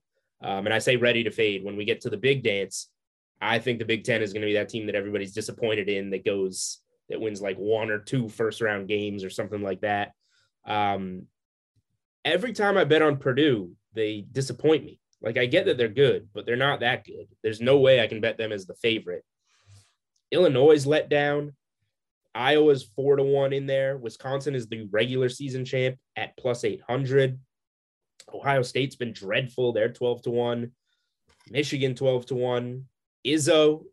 [0.42, 2.88] Um, and I say ready to fade when we get to the big dance.
[3.40, 6.10] I think the Big Ten is going to be that team that everybody's disappointed in
[6.10, 10.12] that goes that wins like one or two first round games or something like that.
[10.64, 11.26] Um,
[12.24, 15.00] every time I bet on Purdue, they disappoint me.
[15.22, 17.26] Like I get that they're good, but they're not that good.
[17.42, 19.24] There's no way I can bet them as the favorite.
[20.30, 21.54] Illinois let down.
[22.34, 23.96] Iowa's four to one in there.
[23.96, 27.38] Wisconsin is the regular season champ at plus 800.
[28.32, 29.72] Ohio State's been dreadful.
[29.72, 30.70] They're 12 to one.
[31.50, 32.84] Michigan 12 to one.
[33.26, 33.84] Izzo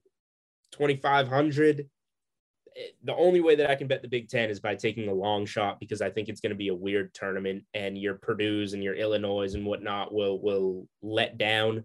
[0.71, 1.89] 2500
[3.03, 5.45] the only way that I can bet the Big Ten is by taking a long
[5.45, 8.83] shot because I think it's going to be a weird tournament, and your Purdue's and
[8.83, 11.83] your Illinois and whatnot will will let down.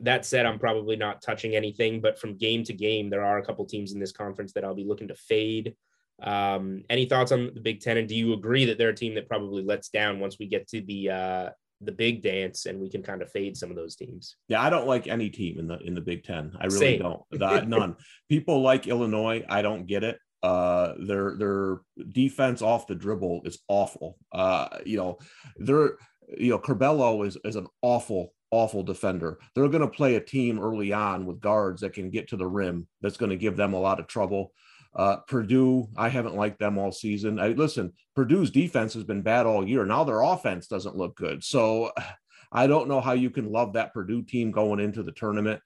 [0.00, 3.44] That said, I'm probably not touching anything, but from game to game, there are a
[3.44, 5.74] couple teams in this conference that I'll be looking to fade.
[6.22, 7.98] Um, any thoughts on the Big Ten?
[7.98, 10.68] And do you agree that they're a team that probably lets down once we get
[10.68, 11.50] to the uh,
[11.84, 14.36] the big dance and we can kind of fade some of those teams?
[14.48, 16.52] Yeah, I don't like any team in the in the Big Ten.
[16.60, 17.00] I really Same.
[17.00, 17.22] don't.
[17.68, 17.96] None.
[18.28, 19.44] People like Illinois.
[19.48, 20.18] I don't get it.
[20.42, 24.18] Uh, their their defense off the dribble is awful.
[24.32, 25.18] Uh, you know,
[25.56, 25.96] they're
[26.36, 29.38] you know Curbelo is is an awful awful defender.
[29.54, 32.46] They're going to play a team early on with guards that can get to the
[32.46, 32.86] rim.
[33.00, 34.52] That's going to give them a lot of trouble.
[34.94, 37.40] Uh, Purdue, I haven't liked them all season.
[37.40, 39.84] I listen, Purdue's defense has been bad all year.
[39.84, 41.42] Now their offense doesn't look good.
[41.42, 41.92] So
[42.52, 45.60] I don't know how you can love that Purdue team going into the tournament.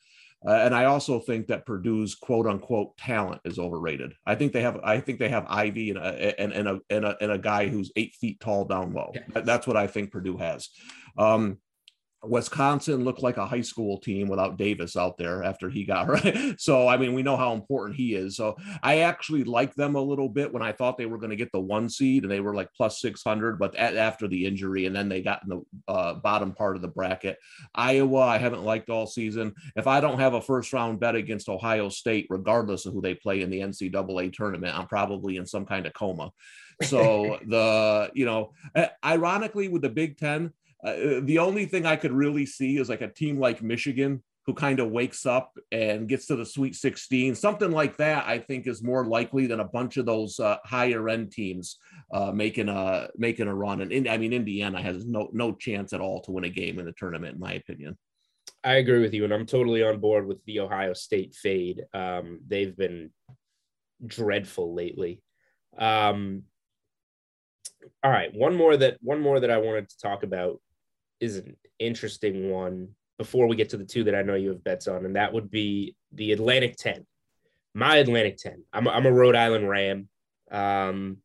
[0.47, 4.15] Uh, and I also think that Purdue's quote unquote talent is overrated.
[4.25, 7.05] I think they have I think they have Ivey and a and, and a and
[7.05, 9.13] a and a guy who's eight feet tall down low.
[9.35, 10.69] That's what I think Purdue has.
[11.19, 11.59] Um,
[12.25, 16.61] Wisconsin looked like a high school team without Davis out there after he got right.
[16.61, 18.37] So I mean, we know how important he is.
[18.37, 21.37] So I actually like them a little bit when I thought they were going to
[21.37, 24.47] get the one seed and they were like plus six hundred, but at, after the
[24.47, 27.39] injury and then they got in the uh, bottom part of the bracket.
[27.75, 29.55] Iowa, I haven't liked all season.
[29.77, 33.15] If I don't have a first round bet against Ohio State, regardless of who they
[33.15, 36.33] play in the NCAA tournament, I'm probably in some kind of coma.
[36.83, 38.53] So the you know,
[39.05, 40.53] ironically with the Big Ten
[40.85, 44.55] uh, the only thing I could really see is like a team like Michigan who
[44.55, 47.35] kind of wakes up and gets to the Sweet 16.
[47.35, 51.07] Something like that, I think, is more likely than a bunch of those uh, higher
[51.11, 51.77] end teams
[52.15, 53.83] uh, making a making a run.
[53.83, 56.79] And in, I mean, Indiana has no no chance at all to win a game
[56.79, 57.99] in the tournament, in my opinion.
[58.65, 61.85] I agree with you, and I'm totally on board with the Ohio State fade.
[61.93, 63.11] Um, they've been
[64.07, 65.21] dreadful lately.
[65.77, 66.45] Um,
[68.03, 70.61] all right, one more that one more that I wanted to talk about
[71.21, 74.65] is an interesting one before we get to the two that I know you have
[74.65, 77.05] bets on, and that would be the Atlantic 10.
[77.75, 78.65] My Atlantic 10.
[78.73, 80.09] I'm a, I'm a Rhode Island Ram.
[80.51, 81.19] Um,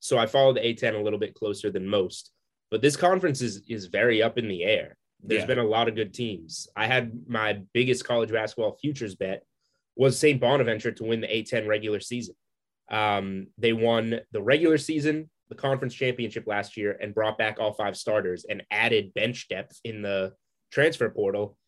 [0.00, 2.32] so I follow the A10 a little bit closer than most,
[2.70, 4.96] but this conference is is very up in the air.
[5.22, 5.46] There's yeah.
[5.46, 6.68] been a lot of good teams.
[6.74, 9.44] I had my biggest college basketball futures bet
[9.96, 10.40] was St.
[10.40, 12.34] Bonaventure to win the A10 regular season.
[12.90, 17.74] Um, they won the regular season, the conference championship last year and brought back all
[17.74, 20.32] five starters and added bench depth in the
[20.70, 21.58] transfer portal,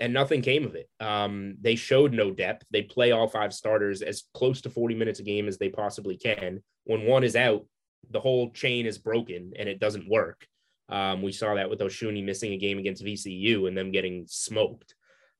[0.00, 0.88] and nothing came of it.
[0.98, 2.64] Um, they showed no depth.
[2.70, 6.16] They play all five starters as close to 40 minutes a game as they possibly
[6.16, 6.62] can.
[6.84, 7.66] When one is out,
[8.10, 10.46] the whole chain is broken and it doesn't work.
[10.88, 14.94] Um, we saw that with Osunniyi missing a game against VCU and them getting smoked.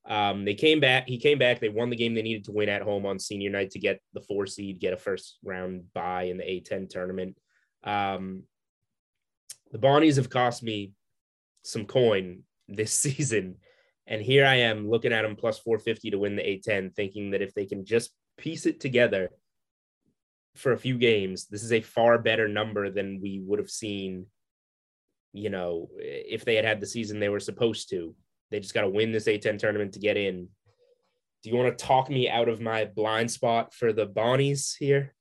[0.07, 1.07] Um, they came back.
[1.07, 1.59] He came back.
[1.59, 3.99] They won the game they needed to win at home on senior night to get
[4.13, 7.35] the four seed, get a first round bye in the A10 tournament.
[7.85, 8.43] Um,
[9.71, 10.93] the Bonnies have cost me
[11.63, 13.55] some coin this season.
[14.07, 17.41] And here I am looking at them plus 450 to win the A10, thinking that
[17.41, 19.31] if they can just piece it together
[20.55, 24.27] for a few games, this is a far better number than we would have seen,
[25.33, 28.15] you know, if they had had the season they were supposed to.
[28.51, 30.49] They just got to win this A10 tournament to get in.
[31.41, 35.15] Do you want to talk me out of my blind spot for the Bonnies here?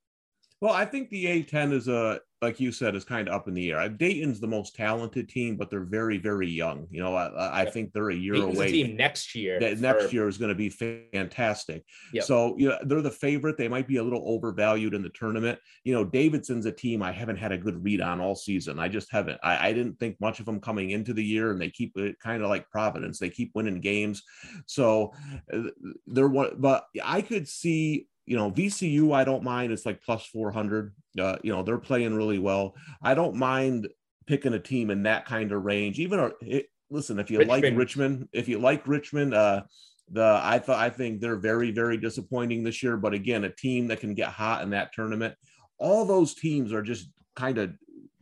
[0.60, 3.54] Well, I think the A10 is a like you said, is kind of up in
[3.54, 3.88] the air.
[3.88, 6.86] Dayton's the most talented team, but they're very, very young.
[6.90, 8.70] You know, I, I think they're a year Dayton's away.
[8.70, 9.58] team next year.
[9.60, 11.84] next year is going to be fantastic.
[12.12, 12.24] Yep.
[12.24, 13.56] So, you know, they're the favorite.
[13.56, 15.58] They might be a little overvalued in the tournament.
[15.84, 18.78] You know, Davidson's a team I haven't had a good read on all season.
[18.78, 19.40] I just haven't.
[19.42, 22.18] I, I didn't think much of them coming into the year, and they keep it
[22.20, 23.18] kind of like Providence.
[23.18, 24.22] They keep winning games.
[24.66, 25.12] So
[25.52, 25.62] uh,
[26.06, 29.72] they're what, but I could see you know, VCU, I don't mind.
[29.72, 30.94] It's like plus 400.
[31.18, 32.74] Uh, you know, they're playing really well.
[33.02, 33.88] I don't mind
[34.26, 35.98] picking a team in that kind of range.
[35.98, 37.62] Even it, listen, if you Richmond.
[37.62, 39.62] like Richmond, if you like Richmond, uh,
[40.10, 42.96] the I thought I think they're very very disappointing this year.
[42.96, 45.34] But again, a team that can get hot in that tournament.
[45.78, 47.72] All those teams are just kind of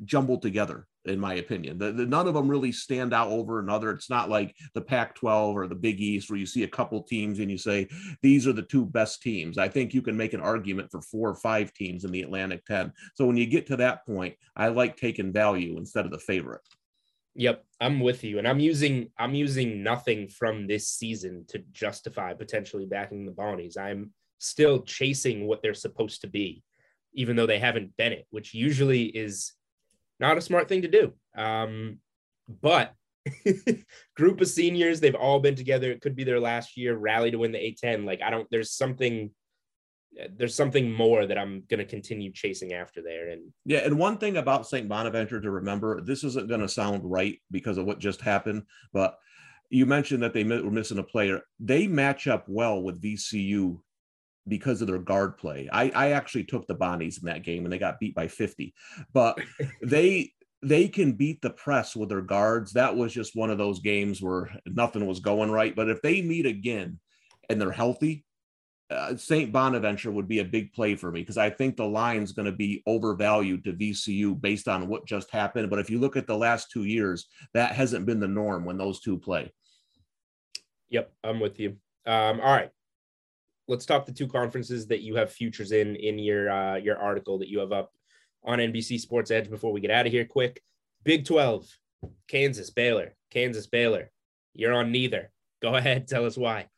[0.05, 1.79] jumbled together in my opinion.
[1.79, 3.91] The, the, none of them really stand out over another.
[3.91, 7.03] It's not like the Pac 12 or the Big East where you see a couple
[7.03, 7.89] teams and you say,
[8.23, 9.59] these are the two best teams.
[9.59, 12.65] I think you can make an argument for four or five teams in the Atlantic
[12.67, 12.93] 10.
[13.15, 16.63] So when you get to that point, I like taking value instead of the favorite.
[17.35, 18.39] Yep, I'm with you.
[18.39, 23.79] And I'm using I'm using nothing from this season to justify potentially backing the Bonnies.
[23.79, 26.63] I'm still chasing what they're supposed to be,
[27.15, 29.53] even though they haven't been it, which usually is
[30.21, 31.13] not a smart thing to do.
[31.37, 31.99] Um,
[32.61, 32.95] but
[34.17, 35.91] group of seniors, they've all been together.
[35.91, 38.05] It could be their last year rally to win the A10.
[38.05, 39.31] Like I don't, there's something,
[40.37, 43.31] there's something more that I'm going to continue chasing after there.
[43.31, 44.89] And yeah, and one thing about St.
[44.89, 49.17] Bonaventure to remember, this isn't going to sound right because of what just happened, but
[49.71, 51.41] you mentioned that they were missing a player.
[51.59, 53.81] They match up well with VCU
[54.49, 55.69] because of their guard play.
[55.73, 58.75] I, I actually took the Bonnies in that game and they got beat by 50,
[59.13, 59.39] but
[59.83, 60.33] they
[60.65, 62.73] they can beat the press with their guards.
[62.73, 65.75] That was just one of those games where nothing was going right.
[65.75, 67.01] But if they meet again
[67.51, 68.25] and they're healthy,
[68.93, 69.51] uh, St.
[69.51, 72.53] Bonaventure would be a big play for me because I think the line's going to
[72.53, 75.71] be overvalued to VCU based on what just happened.
[75.71, 78.79] But if you look at the last two years, that hasn't been the norm when
[78.79, 79.53] those two play.
[80.91, 81.71] Yep, I'm with you.
[82.07, 82.71] Um, all right,
[83.73, 87.39] let's talk the two conferences that you have futures in in your uh, your article
[87.39, 87.91] that you have up
[88.45, 89.51] on NBC Sports Edge.
[89.51, 90.63] Before we get out of here, quick,
[91.03, 91.67] Big Twelve,
[92.29, 94.11] Kansas, Baylor, Kansas, Baylor.
[94.55, 95.33] You're on neither.
[95.63, 96.69] Go ahead, tell us why.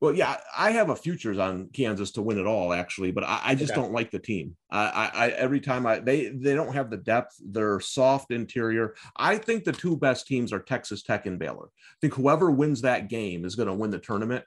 [0.00, 3.40] Well, yeah, I have a futures on Kansas to win it all, actually, but I,
[3.42, 3.80] I just okay.
[3.80, 4.56] don't like the team.
[4.70, 7.36] I, I, I, every time I they they don't have the depth.
[7.40, 8.96] They're soft interior.
[9.16, 11.66] I think the two best teams are Texas Tech and Baylor.
[11.66, 14.44] I think whoever wins that game is going to win the tournament.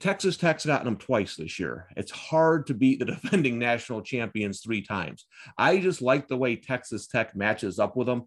[0.00, 1.88] Texas Tech's gotten them twice this year.
[1.96, 5.26] It's hard to beat the defending national champions three times.
[5.56, 8.24] I just like the way Texas Tech matches up with them.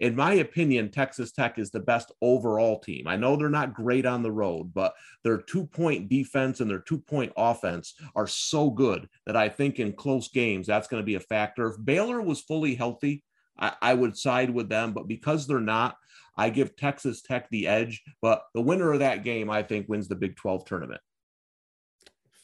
[0.00, 3.06] In my opinion, Texas Tech is the best overall team.
[3.06, 6.80] I know they're not great on the road, but their two point defense and their
[6.80, 11.06] two point offense are so good that I think in close games, that's going to
[11.06, 11.68] be a factor.
[11.68, 13.24] If Baylor was fully healthy,
[13.58, 15.96] I, I would side with them, but because they're not,
[16.36, 18.02] I give Texas Tech the edge.
[18.20, 21.00] But the winner of that game, I think, wins the Big 12 tournament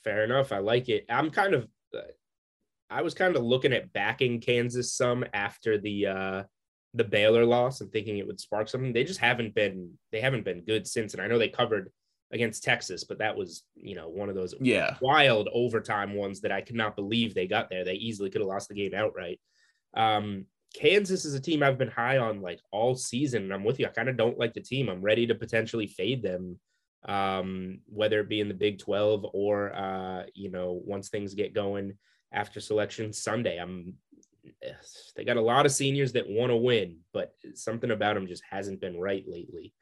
[0.04, 0.52] fair enough.
[0.52, 1.06] I like it.
[1.08, 2.02] I'm kind of, uh,
[2.90, 6.42] I was kind of looking at backing Kansas some after the uh
[6.94, 8.92] the Baylor loss and thinking it would spark something.
[8.92, 11.12] They just haven't been they haven't been good since.
[11.12, 11.90] And I know they covered
[12.30, 16.52] against Texas, but that was you know one of those yeah wild overtime ones that
[16.52, 17.84] I could not believe they got there.
[17.84, 19.40] They easily could have lost the game outright.
[19.94, 23.78] Um, Kansas is a team I've been high on like all season, and I'm with
[23.78, 23.86] you.
[23.86, 24.88] I kind of don't like the team.
[24.88, 26.58] I'm ready to potentially fade them
[27.04, 31.54] um, whether it be in the Big 12 or, uh, you know, once things get
[31.54, 31.94] going
[32.32, 33.58] after selection Sunday.
[33.58, 33.94] I'm
[35.16, 38.42] they got a lot of seniors that want to win, but something about them just
[38.48, 39.74] hasn't been right lately.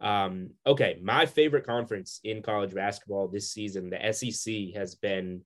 [0.00, 5.42] Um, okay, my favorite conference in college basketball this season, the SEC, has been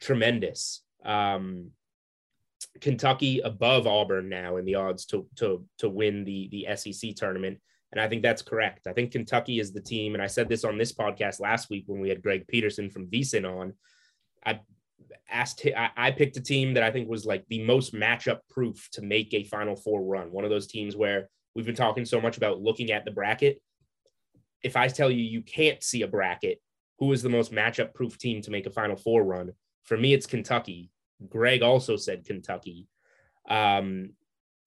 [0.00, 0.82] tremendous.
[1.04, 1.70] Um,
[2.80, 7.60] Kentucky above Auburn now in the odds to to to win the the SEC tournament.
[7.92, 8.86] And I think that's correct.
[8.86, 10.14] I think Kentucky is the team.
[10.14, 13.06] And I said this on this podcast last week when we had Greg Peterson from
[13.06, 13.74] VSIN on.
[14.44, 14.60] I
[15.30, 19.02] asked, I picked a team that I think was like the most matchup proof to
[19.02, 20.32] make a Final Four run.
[20.32, 23.60] One of those teams where we've been talking so much about looking at the bracket.
[24.62, 26.62] If I tell you you can't see a bracket,
[26.98, 29.52] who is the most matchup proof team to make a Final Four run?
[29.82, 30.90] For me, it's Kentucky.
[31.28, 32.88] Greg also said Kentucky.
[33.48, 34.10] Um,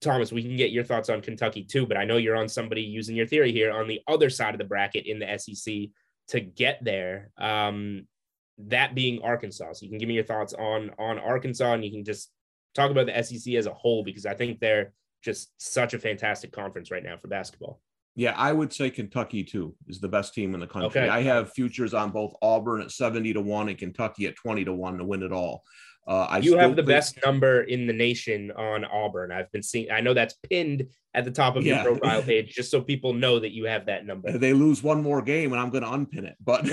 [0.00, 2.82] Thomas, we can get your thoughts on Kentucky too, but I know you're on somebody
[2.82, 5.90] using your theory here on the other side of the bracket in the SEC
[6.28, 7.30] to get there.
[7.38, 8.06] Um,
[8.58, 9.74] that being Arkansas.
[9.74, 12.30] So you can give me your thoughts on on Arkansas, and you can just
[12.74, 16.52] talk about the SEC as a whole because I think they're just such a fantastic
[16.52, 17.80] conference right now for basketball.
[18.16, 21.02] Yeah, I would say Kentucky too is the best team in the country.
[21.02, 21.08] Okay.
[21.08, 24.72] I have futures on both Auburn at 70 to 1 and Kentucky at 20 to
[24.72, 25.62] 1 to win it all.
[26.08, 26.88] Uh, I you have the think...
[26.88, 29.32] best number in the nation on Auburn.
[29.32, 29.90] I've been seeing.
[29.90, 31.82] I know that's pinned at the top of yeah.
[31.82, 34.38] your profile page, just so people know that you have that number.
[34.38, 36.36] They lose one more game, and I'm going to unpin it.
[36.42, 36.64] But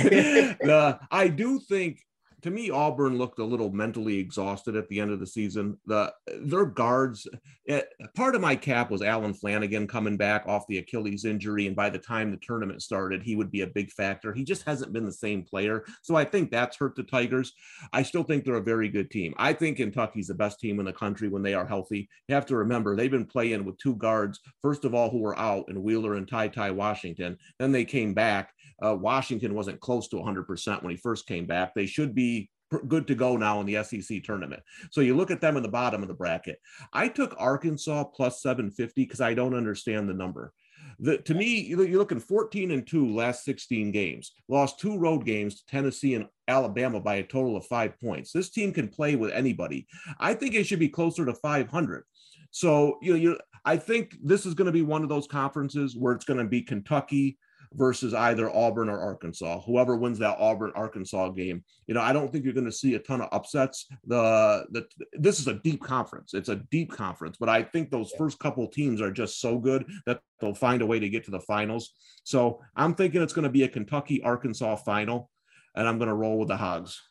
[0.70, 2.00] uh, I do think
[2.44, 5.78] to me, Auburn looked a little mentally exhausted at the end of the season.
[5.86, 7.26] The their guards,
[7.66, 11.68] it, eh, part of my cap was Allen Flanigan coming back off the Achilles injury,
[11.68, 14.34] and by the time the tournament started, he would be a big factor.
[14.34, 17.54] He just hasn't been the same player, so I think that's hurt the Tigers.
[17.94, 19.34] I still think they're a very good team.
[19.38, 22.10] I think Kentucky's the best team in the country when they are healthy.
[22.28, 25.40] You have to remember they've been playing with two guards, first of all, who were
[25.40, 27.38] out, and Wheeler and Ty Ty Washington.
[27.58, 28.52] Then they came back.
[28.84, 31.74] Uh, Washington wasn't close to 100% when he first came back.
[31.74, 32.50] They should be
[32.88, 34.64] good to go now in the SEC tournament.
[34.92, 36.60] So you look at them in the bottom of the bracket.
[36.92, 40.54] I took Arkansas plus 750 because I don't understand the number.
[41.00, 45.56] The, to me, you're looking 14 and 2 last 16 games, lost two road games
[45.56, 48.32] to Tennessee and Alabama by a total of five points.
[48.32, 49.88] This team can play with anybody.
[50.20, 52.04] I think it should be closer to 500.
[52.52, 55.96] So, you know, you I think this is going to be one of those conferences
[55.96, 57.38] where it's going to be Kentucky,
[57.76, 59.62] versus either Auburn or Arkansas.
[59.62, 62.96] Whoever wins that Auburn Arkansas game, you know, I don't think you're going to see
[62.96, 63.88] a ton of upsets.
[64.06, 66.34] The the this is a deep conference.
[66.34, 69.86] It's a deep conference, but I think those first couple teams are just so good
[70.06, 71.92] that they'll find a way to get to the finals.
[72.24, 75.30] So I'm thinking it's going to be a Kentucky Arkansas final,
[75.76, 77.02] and I'm going to roll with the Hogs.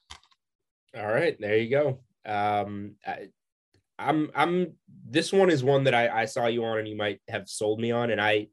[0.96, 2.00] All right, there you go.
[2.24, 3.28] Um, I,
[3.98, 4.74] I'm I'm
[5.08, 7.80] this one is one that I, I saw you on and you might have sold
[7.80, 8.48] me on, and I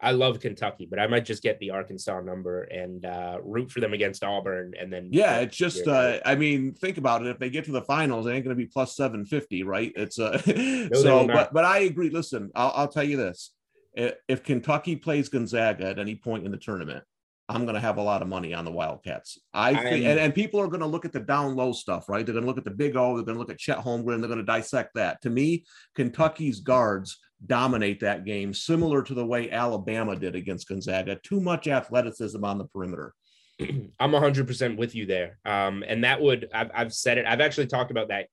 [0.00, 3.80] I love Kentucky, but I might just get the Arkansas number and uh, root for
[3.80, 5.86] them against Auburn, and then yeah, it's just.
[5.88, 7.28] Uh, I mean, think about it.
[7.28, 9.92] If they get to the finals, it ain't going to be plus seven fifty, right?
[9.96, 11.26] It's uh, no, so.
[11.26, 12.10] But but I agree.
[12.10, 13.52] Listen, I'll, I'll tell you this:
[13.94, 17.04] if Kentucky plays Gonzaga at any point in the tournament,
[17.48, 19.38] I'm going to have a lot of money on the Wildcats.
[19.54, 22.26] I think, and, and, people are going to look at the down low stuff, right?
[22.26, 23.14] They're going to look at the Big O.
[23.14, 24.18] They're going to look at Chet Holmgren.
[24.18, 25.22] They're going to dissect that.
[25.22, 31.20] To me, Kentucky's guards dominate that game, similar to the way Alabama did against Gonzaga.
[31.22, 33.14] Too much athleticism on the perimeter.
[33.60, 35.38] I'm 100% with you there.
[35.44, 38.26] Um, and that would, I've, I've said it, I've actually talked about that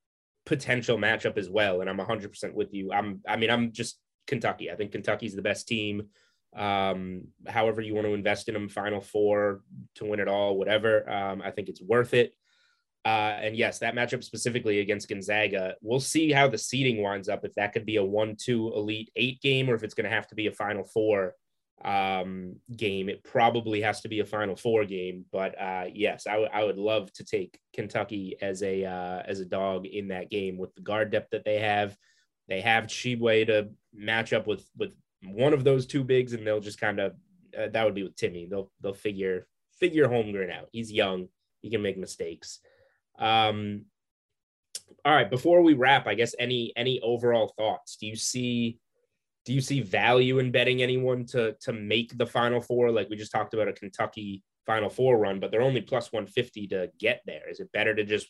[0.45, 1.82] potential matchup as well.
[1.82, 2.91] And I'm 100% with you.
[2.91, 4.72] I'm, I mean, I'm just Kentucky.
[4.72, 6.09] I think Kentucky's the best team
[6.56, 9.62] um, however you want to invest in them, Final Four
[9.95, 11.10] to win it all, whatever.
[11.10, 12.34] Um, I think it's worth it.
[13.06, 17.43] Uh, and yes, that matchup specifically against Gonzaga, we'll see how the seeding winds up.
[17.43, 20.28] If that could be a one-two Elite Eight game, or if it's going to have
[20.28, 21.34] to be a Final Four
[21.84, 25.26] um, game, it probably has to be a Final Four game.
[25.34, 29.41] But uh, yes, I, w- I would love to take Kentucky as a uh, as
[29.41, 31.97] a dog in that game with the guard depth that they have.
[32.47, 34.91] They have Tshiebwe to match up with with
[35.26, 37.13] one of those two bigs, and they'll just kind of
[37.57, 38.47] uh, that would be with Timmy.
[38.49, 39.47] They'll they'll figure
[39.80, 40.69] figure Holmgren out.
[40.71, 41.28] He's young.
[41.61, 42.59] He can make mistakes.
[43.17, 43.86] Um,
[45.05, 45.30] all right.
[45.30, 47.97] Before we wrap, I guess any any overall thoughts?
[47.97, 48.80] Do you see
[49.45, 52.91] do you see value in betting anyone to to make the Final Four?
[52.91, 56.28] Like we just talked about a Kentucky Final Four run, but they're only plus one
[56.28, 57.49] fifty to get there.
[57.49, 58.28] Is it better to just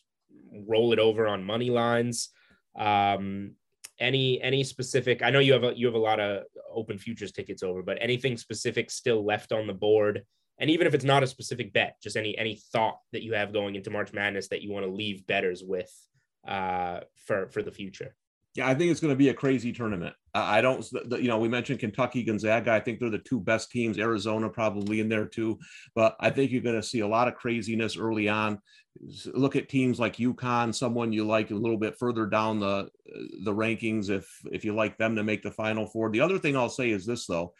[0.66, 2.30] roll it over on money lines?
[2.76, 3.52] Um,
[4.00, 6.42] any any specific i know you have a you have a lot of
[6.72, 10.24] open futures tickets over but anything specific still left on the board?
[10.58, 13.52] And even if it's not a specific bet just any any thought that you have
[13.52, 15.92] going into march madness that you want to leave betters with
[16.46, 18.14] uh for for the future
[18.54, 20.14] yeah, I think it's going to be a crazy tournament.
[20.32, 22.72] I don't, you know, we mentioned Kentucky, Gonzaga.
[22.72, 23.98] I think they're the two best teams.
[23.98, 25.58] Arizona probably in there too,
[25.94, 28.60] but I think you're going to see a lot of craziness early on.
[29.26, 32.90] Look at teams like UConn, someone you like a little bit further down the
[33.42, 34.08] the rankings.
[34.08, 36.10] If if you like them to make the Final Four.
[36.10, 37.54] The other thing I'll say is this though,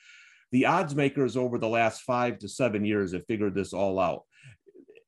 [0.52, 4.22] the odds makers over the last five to seven years have figured this all out.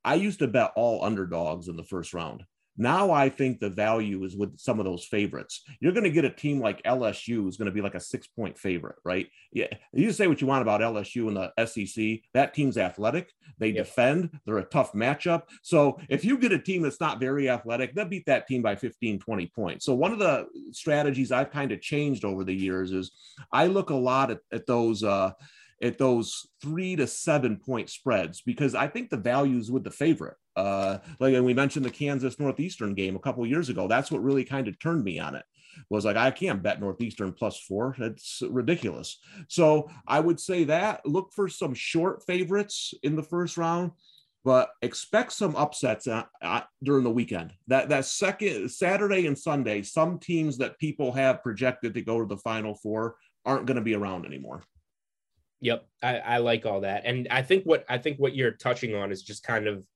[0.04, 2.42] I used to bet all underdogs in the first round.
[2.76, 5.62] Now I think the value is with some of those favorites.
[5.80, 8.26] You're going to get a team like LSU who's going to be like a six
[8.26, 9.28] point favorite, right?
[9.52, 9.68] Yeah.
[9.92, 12.20] You say what you want about LSU and the SEC.
[12.34, 13.30] That team's athletic.
[13.58, 14.38] They defend.
[14.44, 15.42] They're a tough matchup.
[15.62, 18.76] So if you get a team that's not very athletic, they'll beat that team by
[18.76, 19.84] 15, 20 points.
[19.84, 23.12] So one of the strategies I've kind of changed over the years is
[23.52, 25.32] I look a lot at, at those, uh,
[25.82, 30.36] at those three to seven point spreads because I think the values with the favorite.
[30.54, 33.86] Uh, like and we mentioned the Kansas Northeastern game a couple years ago.
[33.86, 35.44] That's what really kind of turned me on it.
[35.90, 37.94] Was like I can't bet Northeastern plus four.
[37.98, 39.18] It's ridiculous.
[39.48, 43.90] So I would say that look for some short favorites in the first round,
[44.42, 47.52] but expect some upsets uh, uh, during the weekend.
[47.66, 52.26] That that second Saturday and Sunday, some teams that people have projected to go to
[52.26, 54.62] the Final Four aren't going to be around anymore.
[55.60, 58.94] Yep, I, I like all that, and I think what I think what you're touching
[58.94, 59.86] on is just kind of,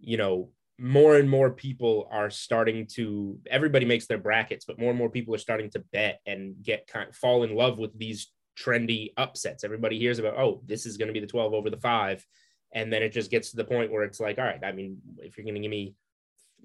[0.00, 3.38] you know, more and more people are starting to.
[3.48, 6.88] Everybody makes their brackets, but more and more people are starting to bet and get
[6.88, 9.62] kind of fall in love with these trendy upsets.
[9.62, 12.26] Everybody hears about, oh, this is going to be the 12 over the five,
[12.72, 14.98] and then it just gets to the point where it's like, all right, I mean,
[15.18, 15.94] if you're going to give me,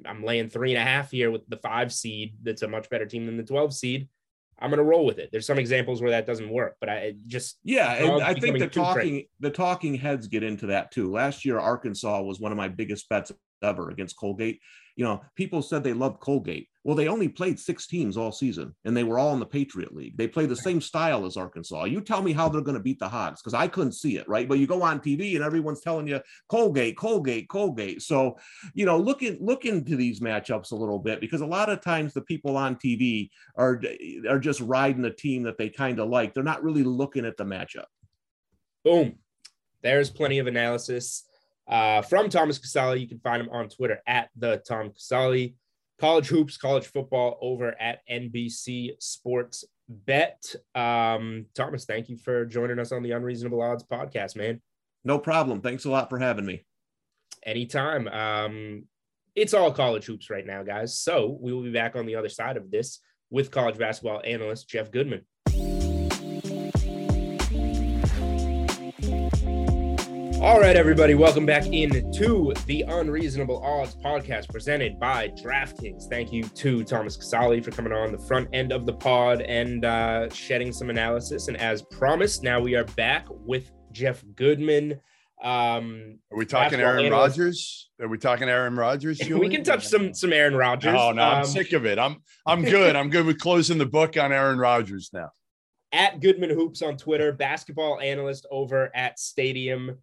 [0.03, 3.05] I'm laying three and a half here with the five seed, that's a much better
[3.05, 4.09] team than the 12 seed
[4.61, 5.29] I'm going to roll with it.
[5.31, 8.67] There's some examples where that doesn't work, but I just yeah, and I think the
[8.67, 11.11] talking the talking heads get into that too.
[11.11, 13.31] Last year, Arkansas was one of my biggest bets
[13.63, 14.59] ever against Colgate.
[14.95, 16.67] You know, people said they loved Colgate.
[16.83, 19.95] Well, they only played six teams all season, and they were all in the Patriot
[19.95, 20.17] League.
[20.17, 21.83] They play the same style as Arkansas.
[21.85, 24.27] You tell me how they're going to beat the Hogs because I couldn't see it,
[24.27, 24.49] right?
[24.49, 28.01] But you go on TV and everyone's telling you Colgate, Colgate, Colgate.
[28.01, 28.37] So,
[28.73, 31.81] you know, look in, look into these matchups a little bit because a lot of
[31.81, 33.79] times the people on TV are
[34.27, 36.33] are just riding a team that they kind of like.
[36.33, 37.85] They're not really looking at the matchup.
[38.83, 39.19] Boom.
[39.83, 41.23] There's plenty of analysis
[41.71, 45.55] uh, from Thomas Casale, You can find him on Twitter at the Tom Casale.
[45.99, 50.43] College hoops, college football over at NBC Sports Bet.
[50.75, 54.61] Um, Thomas, thank you for joining us on the Unreasonable Odds podcast, man.
[55.03, 55.61] No problem.
[55.61, 56.65] Thanks a lot for having me.
[57.45, 58.07] Anytime.
[58.07, 58.83] Um,
[59.35, 60.99] it's all college hoops right now, guys.
[60.99, 62.99] So we will be back on the other side of this
[63.29, 65.21] with college basketball analyst Jeff Goodman.
[70.41, 76.09] All right, everybody, welcome back into the Unreasonable Odds podcast presented by DraftKings.
[76.09, 79.85] Thank you to Thomas Casale for coming on the front end of the pod and
[79.85, 81.47] uh, shedding some analysis.
[81.47, 84.99] And as promised, now we are back with Jeff Goodman.
[85.43, 87.91] Um, are we talking Aaron Rodgers?
[88.01, 89.21] Are we talking Aaron Rodgers?
[89.29, 90.95] we can touch some some Aaron Rodgers.
[90.97, 91.99] Oh no, I'm um, sick of it.
[91.99, 92.17] I'm
[92.47, 92.95] I'm good.
[92.95, 95.29] I'm good with closing the book on Aaron Rodgers now.
[95.91, 99.99] At Goodman Hoops on Twitter, basketball analyst over at Stadium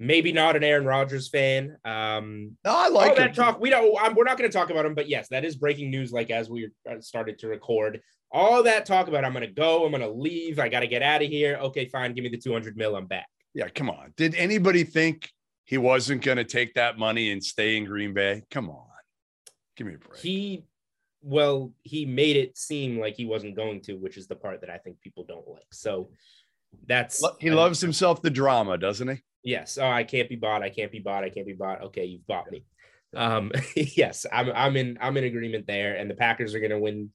[0.00, 1.76] maybe not an Aaron Rodgers fan.
[1.84, 3.60] Um, no, I like that talk.
[3.60, 3.96] We don't.
[4.00, 6.10] I'm, we're not going to talk about him, but yes, that is breaking news.
[6.10, 8.00] Like as we uh, started to record,
[8.32, 10.86] all that talk about I'm going to go, I'm going to leave, I got to
[10.86, 11.58] get out of here.
[11.62, 13.28] Okay, fine, give me the 200 mil, I'm back.
[13.54, 14.14] Yeah, come on.
[14.16, 15.30] Did anybody think
[15.64, 18.42] he wasn't going to take that money and stay in Green Bay?
[18.50, 18.86] Come on,
[19.76, 20.20] give me a break.
[20.20, 20.64] He.
[21.22, 24.70] Well, he made it seem like he wasn't going to, which is the part that
[24.70, 25.66] I think people don't like.
[25.70, 26.08] So
[26.86, 29.16] that's he loves himself the drama, doesn't he?
[29.42, 29.78] Yes.
[29.78, 30.62] Oh, I can't be bought.
[30.62, 31.24] I can't be bought.
[31.24, 31.82] I can't be bought.
[31.84, 32.64] Okay, you've bought me.
[33.14, 35.96] Um, yes, I'm I'm in I'm in agreement there.
[35.96, 37.10] And the Packers are gonna win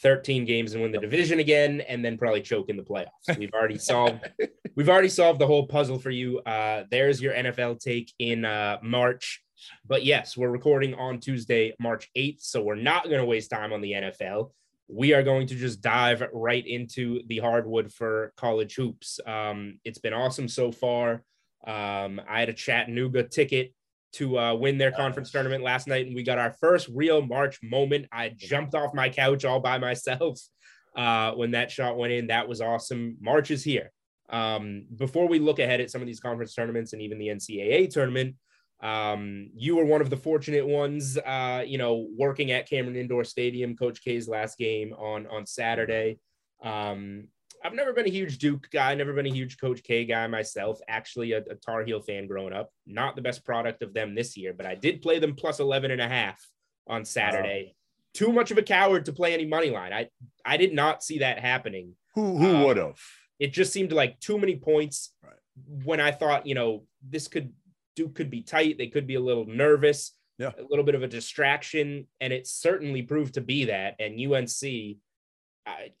[0.00, 3.06] 13 games and win the division again, and then probably choke in the playoffs.
[3.38, 4.28] We've already solved
[4.74, 6.38] we've already solved the whole puzzle for you.
[6.40, 9.42] Uh, there's your NFL take in uh, March.
[9.86, 12.42] But yes, we're recording on Tuesday, March 8th.
[12.42, 14.50] So we're not going to waste time on the NFL.
[14.88, 19.20] We are going to just dive right into the hardwood for college hoops.
[19.26, 21.22] Um, it's been awesome so far.
[21.66, 23.72] Um, I had a Chattanooga ticket
[24.14, 27.58] to uh, win their conference tournament last night, and we got our first real March
[27.62, 28.06] moment.
[28.12, 30.38] I jumped off my couch all by myself
[30.96, 32.26] uh, when that shot went in.
[32.26, 33.16] That was awesome.
[33.20, 33.90] March is here.
[34.28, 37.90] Um, before we look ahead at some of these conference tournaments and even the NCAA
[37.90, 38.36] tournament,
[38.82, 43.22] um, you were one of the fortunate ones, uh, you know, working at Cameron Indoor
[43.24, 46.18] Stadium, Coach K's last game on on Saturday.
[46.62, 47.28] Um,
[47.64, 50.80] I've never been a huge Duke guy, never been a huge Coach K guy myself.
[50.88, 52.70] Actually, a, a, Tar Heel fan growing up.
[52.86, 55.92] Not the best product of them this year, but I did play them plus 11
[55.92, 56.44] and a half
[56.88, 57.66] on Saturday.
[57.68, 57.72] Wow.
[58.14, 59.92] Too much of a coward to play any money line.
[59.92, 60.08] I
[60.44, 61.94] I did not see that happening.
[62.14, 62.98] Who who um, would have?
[63.38, 65.14] It just seemed like too many points.
[65.22, 65.32] Right.
[65.84, 67.52] When I thought, you know, this could
[67.96, 68.78] Duke could be tight.
[68.78, 70.12] They could be a little nervous.
[70.38, 70.52] Yeah.
[70.58, 73.96] A little bit of a distraction, and it certainly proved to be that.
[74.00, 74.98] And UNC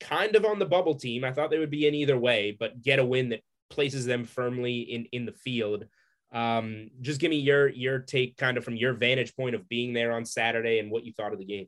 [0.00, 1.24] kind of on the bubble team.
[1.24, 4.24] I thought they would be in either way, but get a win that places them
[4.24, 5.86] firmly in in the field.
[6.32, 9.92] Um, just give me your your take, kind of from your vantage point of being
[9.92, 11.66] there on Saturday and what you thought of the game.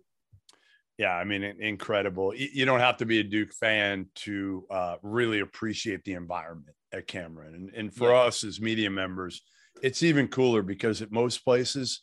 [0.97, 2.35] Yeah, I mean, incredible.
[2.35, 7.07] You don't have to be a Duke fan to uh, really appreciate the environment at
[7.07, 8.21] Cameron, and and for yeah.
[8.21, 9.43] us as media members,
[9.83, 12.03] it's even cooler because at most places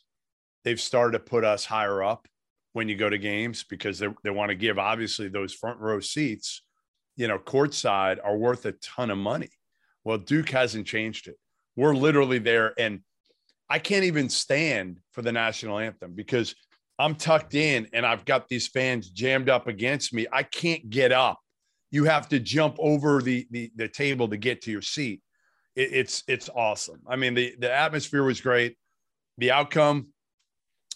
[0.64, 2.26] they've started to put us higher up
[2.72, 6.00] when you go to games because they, they want to give obviously those front row
[6.00, 6.62] seats,
[7.16, 9.50] you know, courtside are worth a ton of money.
[10.04, 11.36] Well, Duke hasn't changed it.
[11.76, 12.74] We're literally there.
[12.78, 13.00] And
[13.68, 16.54] I can't even stand for the national anthem because
[16.98, 20.26] I'm tucked in and I've got these fans jammed up against me.
[20.32, 21.38] I can't get up.
[21.90, 25.20] You have to jump over the the, the table to get to your seat.
[25.74, 27.00] It, it's it's awesome.
[27.06, 28.76] I mean, the the atmosphere was great.
[29.38, 30.08] The outcome,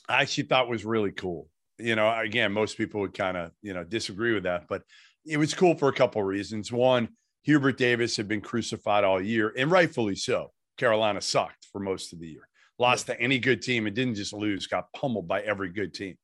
[0.09, 1.49] I actually thought was really cool
[1.79, 4.83] you know, again, most people would kind of, you know, disagree with that, but
[5.25, 6.73] it was cool for a couple of reasons.
[6.73, 7.09] One,
[7.43, 10.53] Hubert Davis had been crucified all year, and rightfully so.
[10.79, 12.49] Carolina sucked for most of the year,
[12.79, 16.17] lost to any good team, and didn't just lose, got pummeled by every good team.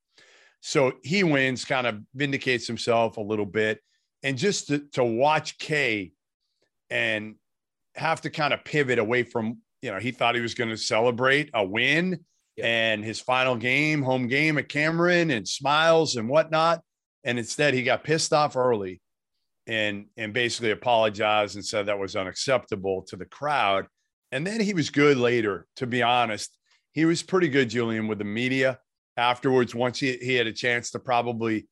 [0.60, 3.80] So he wins, kind of vindicates himself a little bit.
[4.22, 6.12] And just to, to watch K
[6.88, 7.34] and
[7.94, 10.76] have to kind of pivot away from, you know, he thought he was going to
[10.76, 12.24] celebrate a win
[12.62, 16.80] and his final game, home game at Cameron and smiles and whatnot.
[17.24, 19.00] And instead, he got pissed off early
[19.66, 23.86] and and basically apologized and said that was unacceptable to the crowd.
[24.32, 26.56] And then he was good later, to be honest.
[26.92, 28.78] He was pretty good, Julian, with the media
[29.16, 29.74] afterwards.
[29.74, 31.68] Once he, he had a chance to probably,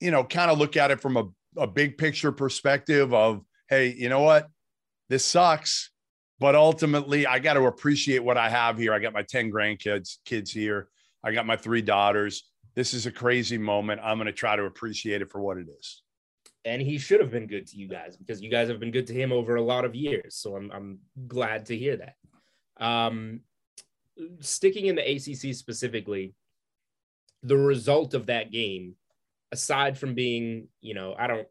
[0.00, 1.24] you know, kind of look at it from a,
[1.56, 4.48] a big picture perspective of, hey, you know what?
[5.08, 5.90] This sucks
[6.40, 8.92] but ultimately i got to appreciate what i have here.
[8.92, 10.88] I got my 10 grandkids kids here.
[11.22, 12.44] I got my three daughters.
[12.74, 14.00] This is a crazy moment.
[14.04, 16.02] I'm going to try to appreciate it for what it is.
[16.64, 19.06] And he should have been good to you guys because you guys have been good
[19.08, 20.36] to him over a lot of years.
[20.36, 22.14] So i'm, I'm glad to hear that.
[22.84, 23.40] Um,
[24.40, 26.34] sticking in the acc specifically
[27.44, 28.96] the result of that game
[29.52, 31.46] aside from being you know i don't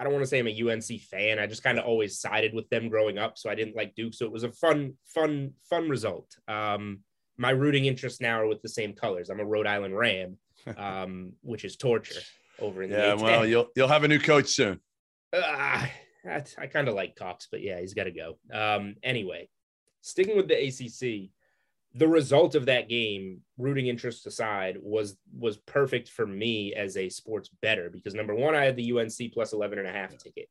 [0.00, 1.38] I don't want to say I'm a UNC fan.
[1.38, 4.14] I just kind of always sided with them growing up, so I didn't like Duke.
[4.14, 6.34] So it was a fun, fun, fun result.
[6.48, 7.00] Um,
[7.36, 9.28] my rooting interests now are with the same colors.
[9.28, 10.38] I'm a Rhode Island Ram,
[10.78, 12.20] um, which is torture
[12.60, 12.96] over in the.
[12.96, 14.80] Yeah, well, you'll you'll have a new coach soon.
[15.34, 15.86] Uh,
[16.26, 18.38] I, I kind of like Cox, but yeah, he's got to go.
[18.50, 19.50] Um, anyway,
[20.00, 21.30] sticking with the ACC,
[21.94, 27.08] the result of that game, rooting interest aside, was was perfect for me as a
[27.08, 30.48] sports better because number one, I had the UNC plus 11 and a half ticket.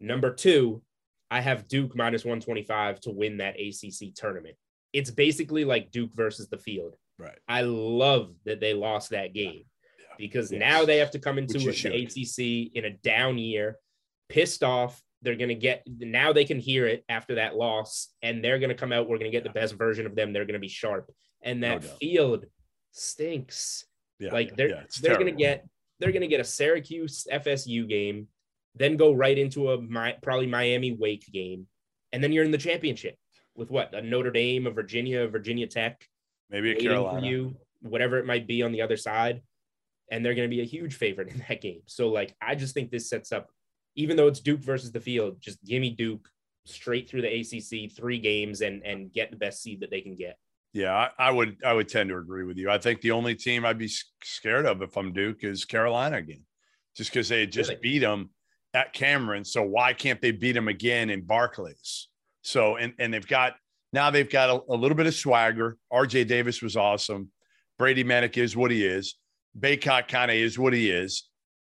[0.00, 0.82] Number two,
[1.30, 4.56] I have Duke minus 125 to win that ACC tournament.
[4.92, 6.96] It's basically like Duke versus the field.
[7.18, 7.38] Right.
[7.48, 9.64] I love that they lost that game
[9.98, 10.14] yeah.
[10.18, 10.60] because yes.
[10.60, 13.76] now they have to come into the ACC in a down year,
[14.28, 15.00] pissed off.
[15.26, 18.68] They're going to get now they can hear it after that loss, and they're going
[18.68, 19.08] to come out.
[19.08, 19.50] We're going to get yeah.
[19.52, 20.32] the best version of them.
[20.32, 21.10] They're going to be sharp,
[21.42, 22.44] and that no field
[22.92, 23.84] stinks.
[24.20, 25.66] Yeah, like they're they're going to get
[25.98, 28.28] they're going to get a Syracuse FSU game,
[28.76, 31.66] then go right into a my, probably Miami Wake game,
[32.12, 33.16] and then you're in the championship
[33.56, 36.06] with what a Notre Dame, a Virginia, a Virginia Tech,
[36.50, 39.42] maybe a Carolina, you, whatever it might be on the other side,
[40.10, 41.82] and they're going to be a huge favorite in that game.
[41.86, 43.50] So like, I just think this sets up,
[43.96, 46.28] even though it's Duke versus the field, just give me Duke
[46.64, 50.14] straight through the ACC, three games, and and get the best seed that they can
[50.14, 50.38] get.
[50.72, 52.70] Yeah, I, I, would I would tend to agree with you.
[52.70, 53.90] I think the only team I'd be
[54.22, 56.44] scared of if I'm Duke is Carolina again,
[56.94, 57.80] just because they just really?
[57.80, 58.28] beat them
[58.74, 59.44] at Cameron.
[59.44, 62.08] So why can't they beat them again in Barclays?
[62.42, 63.54] So and and they've got
[63.92, 65.78] now they've got a, a little bit of swagger.
[65.90, 67.30] RJ Davis was awesome.
[67.78, 69.16] Brady Manek is what he is.
[69.58, 71.28] Bacot kind of is what he is,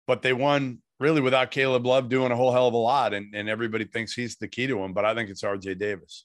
[0.09, 3.35] but they won really without Caleb Love doing a whole hell of a lot, and,
[3.35, 4.93] and everybody thinks he's the key to him.
[4.93, 6.25] But I think it's RJ Davis.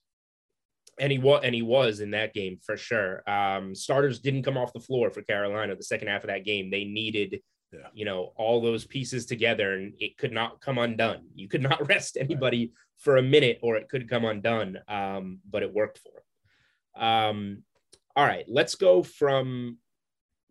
[0.99, 3.27] And he was, and he was in that game for sure.
[3.27, 6.69] Um, starters didn't come off the floor for Carolina the second half of that game.
[6.69, 7.87] They needed, yeah.
[7.93, 11.25] you know, all those pieces together, and it could not come undone.
[11.35, 12.71] You could not rest anybody right.
[12.97, 14.79] for a minute, or it could come undone.
[14.87, 17.03] Um, but it worked for him.
[17.03, 17.63] Um,
[18.15, 19.79] all right, let's go from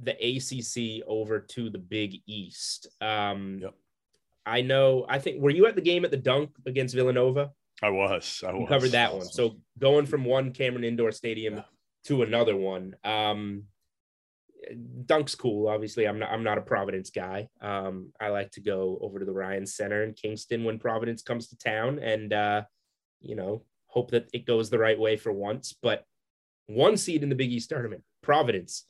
[0.00, 2.88] the ACC over to the Big East.
[3.00, 3.74] Um, yep.
[4.44, 5.06] I know.
[5.08, 7.50] I think were you at the game at the Dunk against Villanova?
[7.82, 8.42] I was.
[8.46, 8.68] I was.
[8.68, 9.24] covered that one.
[9.24, 11.62] So going from one Cameron Indoor Stadium yeah.
[12.04, 12.94] to another one.
[13.04, 13.64] Um,
[15.06, 15.68] Dunk's cool.
[15.68, 16.30] Obviously, I'm not.
[16.30, 17.48] I'm not a Providence guy.
[17.60, 21.48] Um, I like to go over to the Ryan Center in Kingston when Providence comes
[21.48, 22.62] to town, and uh,
[23.20, 25.74] you know, hope that it goes the right way for once.
[25.82, 26.04] But
[26.66, 28.84] one seed in the Big East tournament, Providence,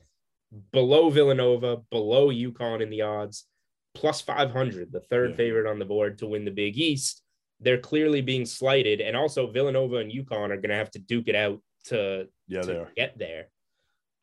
[0.71, 3.45] below Villanova, below UConn in the odds,
[3.93, 5.35] plus 500, the third yeah.
[5.35, 7.21] favorite on the board to win the Big East.
[7.59, 9.01] They're clearly being slighted.
[9.01, 12.61] And also, Villanova and UConn are going to have to duke it out to, yeah,
[12.61, 13.47] to get there.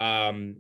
[0.01, 0.57] Um,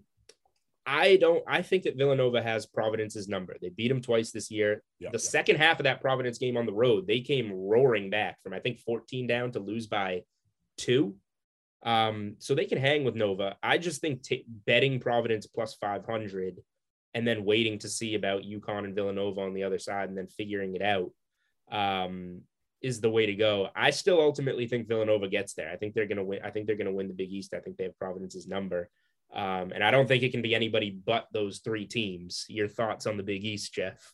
[0.86, 1.44] I don't.
[1.46, 3.56] I think that Villanova has Providence's number.
[3.60, 4.82] They beat them twice this year.
[4.98, 8.42] Yeah, the second half of that Providence game on the road, they came roaring back
[8.42, 10.22] from I think 14 down to lose by
[10.78, 11.16] two.
[11.82, 13.56] Um, so they can hang with Nova.
[13.62, 16.58] I just think t- betting Providence plus 500
[17.14, 20.28] and then waiting to see about UConn and Villanova on the other side and then
[20.28, 21.10] figuring it out
[21.70, 22.42] um,
[22.82, 23.68] is the way to go.
[23.74, 25.70] I still ultimately think Villanova gets there.
[25.70, 26.40] I think they're going to win.
[26.44, 27.54] I think they're going to win the Big East.
[27.54, 28.88] I think they have Providence's number.
[29.34, 32.46] Um, and I don't think it can be anybody but those three teams.
[32.48, 34.12] Your thoughts on the Big East, Jeff?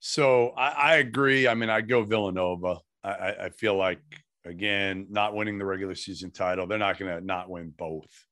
[0.00, 1.48] So I, I agree.
[1.48, 2.78] I mean, I go Villanova.
[3.04, 4.00] I, I feel like
[4.44, 6.66] again, not winning the regular season title.
[6.66, 8.26] They're not going to not win both.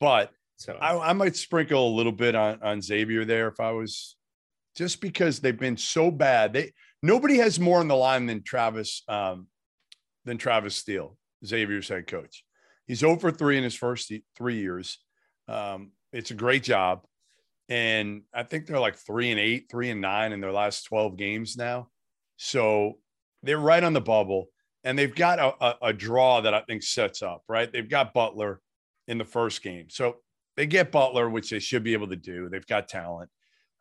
[0.00, 3.72] But so I, I, might sprinkle a little bit on, on Xavier there if I
[3.72, 4.16] was
[4.76, 6.52] just because they've been so bad.
[6.52, 9.48] They nobody has more on the line than Travis um,
[10.24, 12.44] than Travis Steele, Xavier's head coach.
[12.86, 14.98] He's over three in his first three years.
[15.48, 17.04] Um, it's a great job.
[17.68, 21.16] And I think they're like three and eight, three and nine in their last 12
[21.16, 21.88] games now.
[22.36, 22.98] So
[23.42, 24.46] they're right on the bubble
[24.84, 27.70] and they've got a, a, a, draw that I think sets up, right?
[27.70, 28.60] They've got Butler
[29.08, 29.86] in the first game.
[29.90, 30.18] So
[30.56, 32.48] they get Butler, which they should be able to do.
[32.48, 33.30] They've got talent.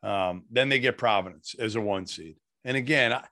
[0.03, 2.35] Um, then they get Providence as a one seed.
[2.63, 3.23] And again, I,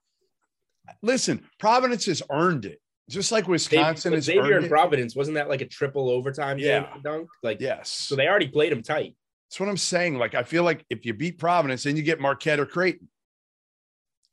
[1.02, 2.80] listen, Providence has earned it.
[3.10, 6.82] Just like Wisconsin they, has Xavier and Providence, wasn't that like a triple overtime yeah.
[6.82, 7.30] game dunk?
[7.44, 7.90] Like yes.
[7.90, 9.16] So they already played them tight.
[9.50, 10.18] That's what I'm saying.
[10.18, 13.10] Like I feel like if you beat Providence, then you get Marquette or Creighton.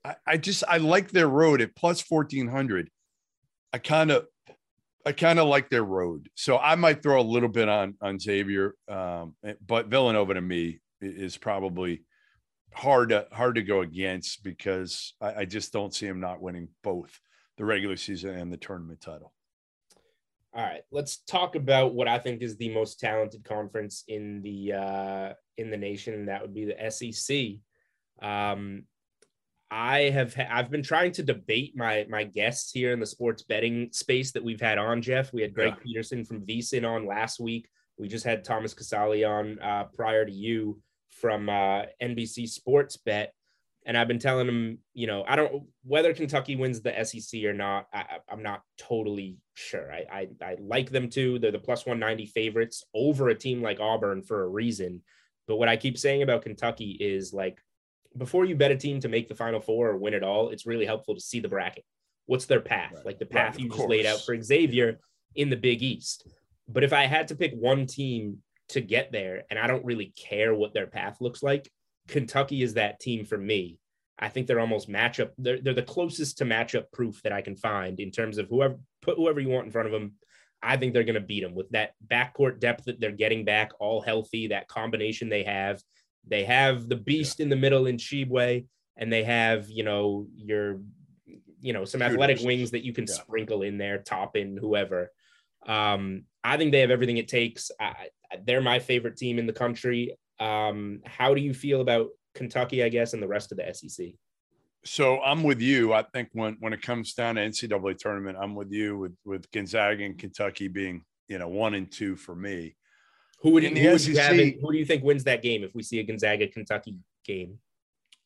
[0.05, 2.91] I, I just I like their road at plus 1400
[3.73, 4.27] I kind of
[5.07, 8.19] I kind of like their road, so I might throw a little bit on on
[8.19, 12.05] Xavier, um, eh, but Villanova to me is probably
[12.75, 16.69] hard to hard to go against because I, I just don't see him not winning
[16.83, 17.19] both
[17.57, 19.33] the regular season and the tournament title.
[20.53, 24.73] All right, let's talk about what I think is the most talented conference in the
[24.73, 28.27] uh, in the nation, and that would be the SEC.
[28.27, 28.85] Um,
[29.71, 33.91] I have I've been trying to debate my my guests here in the sports betting
[33.93, 35.33] space that we've had on Jeff.
[35.33, 35.83] We had Greg yeah.
[35.85, 37.69] Peterson from VSiN on last week.
[37.97, 43.33] We just had Thomas Casale on uh, prior to you from uh, NBC Sports Bet.
[43.87, 47.53] and I've been telling him, you know, I don't whether Kentucky wins the SEC or
[47.53, 47.87] not.
[47.93, 49.93] I, am not totally sure.
[49.93, 51.39] I, I I like them too.
[51.39, 55.03] They're the plus 190 favorites over a team like Auburn for a reason.
[55.47, 57.61] But what I keep saying about Kentucky is like
[58.17, 60.67] before you bet a team to make the Final Four or win it all, it's
[60.67, 61.85] really helpful to see the bracket.
[62.27, 62.93] What's their path?
[62.95, 63.07] Right.
[63.07, 64.99] Like the path right, you just laid out for Xavier
[65.35, 66.29] in the Big East.
[66.69, 68.39] But if I had to pick one team
[68.71, 71.71] to get there, and I don't really care what their path looks like,
[72.09, 73.79] Kentucky is that team for me.
[74.19, 75.31] I think they're almost matchup.
[75.39, 78.77] They're, they're the closest to matchup proof that I can find in terms of whoever
[79.01, 80.13] put whoever you want in front of them.
[80.63, 83.71] I think they're going to beat them with that backcourt depth that they're getting back,
[83.81, 84.49] all healthy.
[84.49, 85.83] That combination they have.
[86.27, 87.45] They have the beast yeah.
[87.45, 88.67] in the middle in Tshiebwe,
[88.97, 90.81] and they have you know your
[91.61, 93.15] you know some athletic wings that you can yeah.
[93.15, 95.11] sprinkle in there, top in whoever.
[95.67, 97.71] Um, I think they have everything it takes.
[97.79, 98.09] I,
[98.45, 100.17] they're my favorite team in the country.
[100.39, 104.09] Um, how do you feel about Kentucky, I guess, and the rest of the SEC?
[104.85, 105.93] So I'm with you.
[105.93, 109.51] I think when when it comes down to NCAA tournament, I'm with you with with
[109.51, 112.77] Gonzaga and Kentucky being you know one and two for me.
[113.43, 115.65] Who would, you, who, would you have in, who do you think wins that game
[115.65, 117.59] if we see a Gonzaga Kentucky game?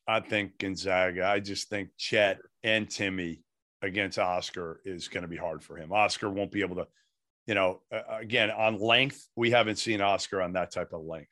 [0.07, 1.25] I think Gonzaga.
[1.25, 3.41] I just think Chet and Timmy
[3.81, 5.91] against Oscar is going to be hard for him.
[5.91, 6.87] Oscar won't be able to,
[7.47, 11.29] you know, uh, again on length, we haven't seen Oscar on that type of length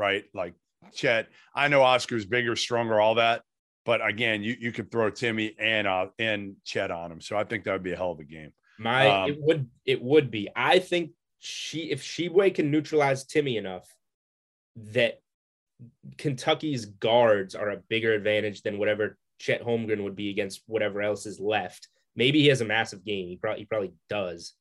[0.00, 0.24] right?
[0.34, 0.54] Like
[0.94, 3.42] Chet, I know Oscar's bigger, stronger, all that,
[3.84, 7.44] but again, you you could throw Timmy and uh and Chet on him, so I
[7.44, 8.52] think that would be a hell of a game.
[8.78, 10.48] My um, it would it would be.
[10.56, 11.10] I think
[11.40, 13.92] she if Tshiebwe can neutralize Timmy enough
[14.76, 15.20] that
[16.18, 21.24] Kentucky's guards are a bigger advantage than whatever Chet Holmgren would be against whatever else
[21.26, 21.88] is left.
[22.14, 23.28] Maybe he has a massive game.
[23.28, 24.52] He probably he probably does.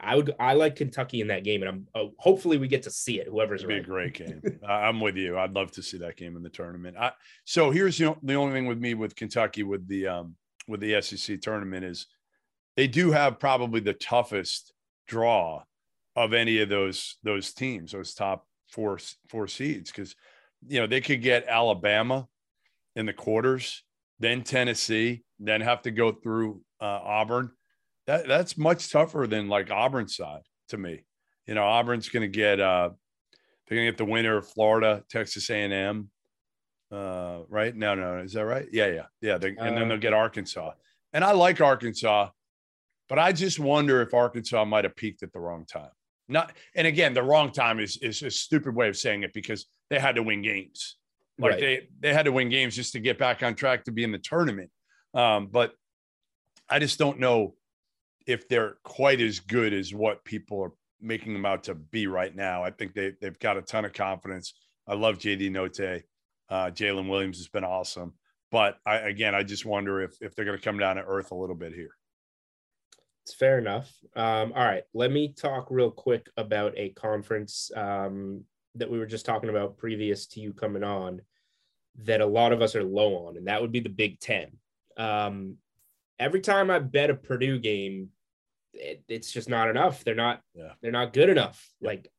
[0.00, 2.90] I would I like Kentucky in that game, and I'm oh, hopefully we get to
[2.90, 3.28] see it.
[3.28, 4.42] Whoever's It'd be a great game.
[4.68, 5.38] I'm with you.
[5.38, 6.96] I'd love to see that game in the tournament.
[6.98, 7.12] I,
[7.44, 10.34] so here's the, the only thing with me with Kentucky with the um,
[10.66, 12.08] with the SEC tournament is
[12.76, 14.72] they do have probably the toughest
[15.06, 15.62] draw
[16.16, 18.98] of any of those those teams, those top four
[19.28, 20.14] four seeds, because
[20.66, 22.26] you know they could get Alabama
[22.96, 23.82] in the quarters,
[24.20, 27.50] then Tennessee, then have to go through uh, Auburn
[28.06, 31.04] that that's much tougher than like Auburn's side to me.
[31.46, 32.90] You know, Auburn's going to get uh
[33.66, 36.10] they're going to get the winner of Florida, Texas A&M.
[36.92, 37.74] Uh, right?
[37.74, 38.66] No, no, is that right?
[38.70, 39.38] Yeah, yeah, yeah.
[39.38, 40.72] They, and then they'll get Arkansas.
[41.14, 42.28] And I like Arkansas,
[43.08, 45.88] but I just wonder if Arkansas might have peaked at the wrong time.
[46.28, 49.66] Not, and again, the wrong time is is a stupid way of saying it because
[49.90, 50.96] they had to win games.
[51.38, 51.60] Like right.
[51.60, 54.12] they they had to win games just to get back on track to be in
[54.12, 54.70] the tournament.
[55.12, 55.72] Um, but
[56.68, 57.54] I just don't know
[58.26, 62.34] if they're quite as good as what people are making them out to be right
[62.34, 62.62] now.
[62.62, 64.54] I think they they've got a ton of confidence.
[64.86, 66.02] I love JD Notae.
[66.48, 68.14] Uh, Jaylin Williams has been awesome,
[68.50, 71.30] but I, again, I just wonder if if they're going to come down to earth
[71.32, 71.96] a little bit here.
[73.24, 73.90] It's fair enough.
[74.14, 78.44] Um, all right, let me talk real quick about a conference um,
[78.74, 81.22] that we were just talking about previous to you coming on
[82.02, 84.58] that a lot of us are low on, and that would be the Big Ten.
[84.98, 85.56] Um,
[86.18, 88.10] every time I bet a Purdue game,
[88.74, 90.04] it, it's just not enough.
[90.04, 90.72] They're not yeah.
[90.82, 91.66] they're not good enough.
[91.80, 91.88] Yeah.
[91.88, 92.10] Like,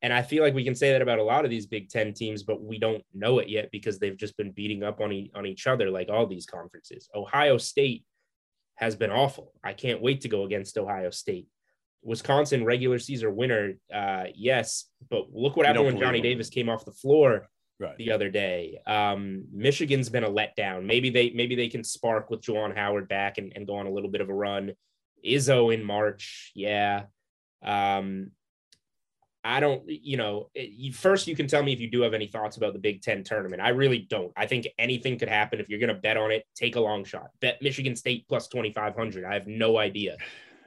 [0.00, 2.14] and I feel like we can say that about a lot of these Big Ten
[2.14, 5.30] teams, but we don't know it yet because they've just been beating up on e-
[5.36, 7.08] on each other like all these conferences.
[7.14, 8.04] Ohio State
[8.76, 9.52] has been awful.
[9.62, 11.48] I can't wait to go against Ohio State.
[12.04, 16.84] Wisconsin regular season winner, uh, yes, but look what happened when Johnny Davis came off
[16.84, 17.46] the floor
[17.78, 17.96] right.
[17.96, 18.80] the other day.
[18.86, 20.84] Um, Michigan's been a letdown.
[20.84, 23.90] Maybe they maybe they can spark with Juwan Howard back and, and go on a
[23.90, 24.72] little bit of a run.
[25.24, 27.04] Izzo in March, yeah.
[27.62, 28.32] Um,
[29.44, 32.28] I don't, you know, it, first you can tell me if you do have any
[32.28, 33.60] thoughts about the Big Ten tournament.
[33.60, 34.32] I really don't.
[34.36, 35.58] I think anything could happen.
[35.60, 37.30] If you're going to bet on it, take a long shot.
[37.40, 39.24] Bet Michigan State plus 2,500.
[39.24, 40.16] I have no idea.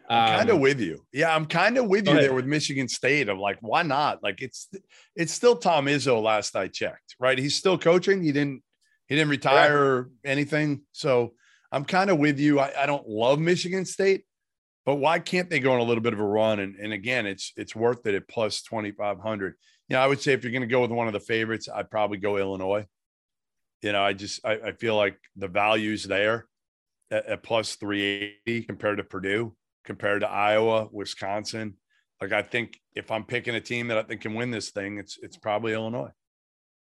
[0.09, 1.03] I'm kind of um, with you.
[1.11, 3.27] Yeah, I'm kind of with you there with Michigan State.
[3.27, 4.21] I'm like, why not?
[4.21, 4.69] Like it's
[5.15, 6.21] it's still Tom Izzo.
[6.21, 7.37] Last I checked, right?
[7.37, 8.21] He's still coaching.
[8.21, 8.61] He didn't
[9.07, 9.89] he didn't retire yeah.
[9.89, 10.81] or anything.
[10.91, 11.33] So
[11.71, 12.59] I'm kind of with you.
[12.59, 14.25] I, I, don't love Michigan State,
[14.85, 16.59] but why can't they go on a little bit of a run?
[16.59, 19.55] And, and again, it's it's worth it at plus 2,500.
[19.89, 21.69] You know, I would say if you're going to go with one of the favorites,
[21.73, 22.85] I'd probably go Illinois.
[23.81, 26.47] You know, I just I, I feel like the value's there
[27.11, 29.55] at, at plus 380 compared to Purdue
[29.85, 31.75] compared to Iowa, Wisconsin.
[32.21, 34.97] Like I think if I'm picking a team that I think can win this thing,
[34.97, 36.11] it's it's probably Illinois.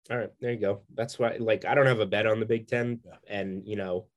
[0.09, 0.81] All right, there you go.
[0.95, 3.13] That's why like I don't have a bet on the Big 10 yeah.
[3.27, 4.07] and you know,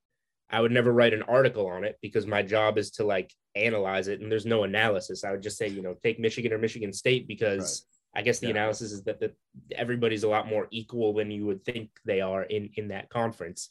[0.53, 4.09] I would never write an article on it because my job is to like analyze
[4.09, 5.24] it and there's no analysis.
[5.24, 8.48] I would just say, you know, take Michigan or Michigan State because I guess the
[8.48, 8.53] Yeah.
[8.53, 9.32] analysis is that the,
[9.74, 13.70] everybody's a lot more equal than you would think they are in in that conference.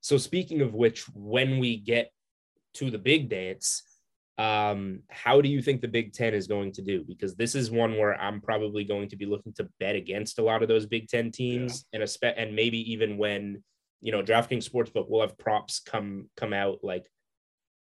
[0.00, 2.10] So speaking of which, when we get
[2.74, 3.82] to the big dance,
[4.38, 7.04] um, how do you think the Big Ten is going to do?
[7.04, 10.42] Because this is one where I'm probably going to be looking to bet against a
[10.42, 13.62] lot of those Big Ten teams, and a spe- and maybe even when
[14.00, 17.06] you know DraftKings Sportsbook will have props come come out like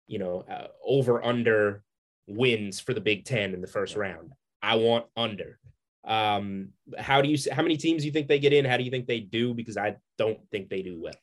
[0.07, 1.83] you know uh, over under
[2.27, 4.33] wins for the Big Ten in the first round.
[4.63, 5.59] I want under.
[6.05, 8.65] Um, how do you how many teams do you think they get in?
[8.65, 9.55] How do you think they do?
[9.55, 11.15] Because I don't think they do well.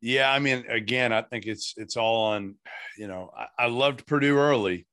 [0.00, 2.56] Yeah, I mean, again, I think it's it's all on,
[2.98, 4.86] you know, I, I loved Purdue early,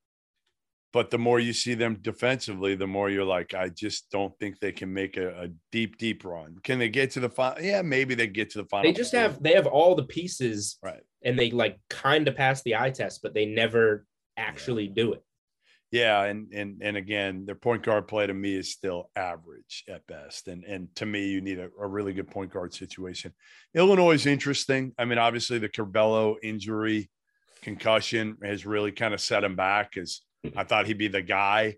[0.93, 4.59] but the more you see them defensively, the more you're like, I just don't think
[4.59, 6.57] they can make a, a deep, deep run.
[6.63, 7.61] Can they get to the final?
[7.61, 8.83] Yeah, maybe they get to the final.
[8.83, 11.01] They just have they have all the pieces, right.
[11.23, 14.05] and they like kind of pass the eye test, but they never
[14.37, 15.23] actually do it.
[15.91, 20.05] Yeah, and and and again, their point guard play to me is still average at
[20.05, 23.33] best, and and to me, you need a, a really good point guard situation.
[23.73, 24.93] Illinois is interesting.
[24.99, 27.09] I mean, obviously, the Curbelo injury,
[27.63, 29.97] concussion has really kind of set him back.
[29.97, 30.21] As
[30.55, 31.77] I thought he'd be the guy,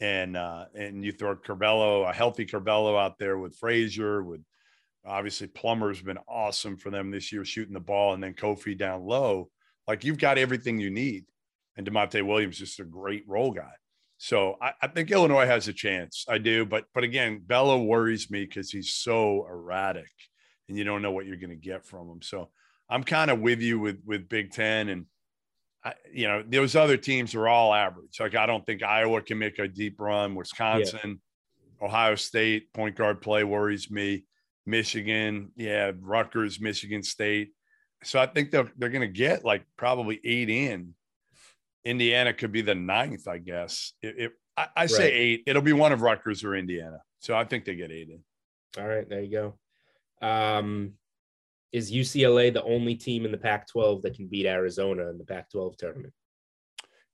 [0.00, 4.42] and uh, and you throw Curbelo, a healthy Curbelo out there with Frazier, with
[5.06, 9.04] obviously Plummer's been awesome for them this year, shooting the ball, and then Kofi down
[9.04, 9.50] low.
[9.88, 11.24] Like you've got everything you need
[11.76, 13.72] and Da'Monte Williams is just a great role guy.
[14.18, 16.24] So I, I, think Illinois has a chance.
[16.28, 20.10] I do, but but again, Bella worries me because he's so erratic,
[20.68, 22.22] and you don't know what you're going to get from him.
[22.22, 22.50] So
[22.88, 25.06] I'm kind of with you with with Big Ten, and
[25.84, 28.20] I, you know those other teams are all average.
[28.20, 30.34] Like I don't think Iowa can make a deep run.
[30.34, 31.20] Wisconsin,
[31.80, 31.86] yeah.
[31.86, 34.24] Ohio State point guard play worries me.
[34.64, 37.52] Michigan, yeah, Rutgers, Michigan State.
[38.04, 40.94] So I think they're they're going to get like probably eight in
[41.84, 43.92] Indiana could be the ninth, I guess.
[44.02, 46.98] If, I, I, say eight, it'll be one of Rutgers or Indiana.
[47.20, 48.20] So I think they get eight in.
[48.80, 50.26] All right, there you go.
[50.26, 50.94] Um,
[51.72, 55.76] is UCLA the only team in the Pac-12 that can beat Arizona in the Pac-12
[55.78, 56.12] tournament?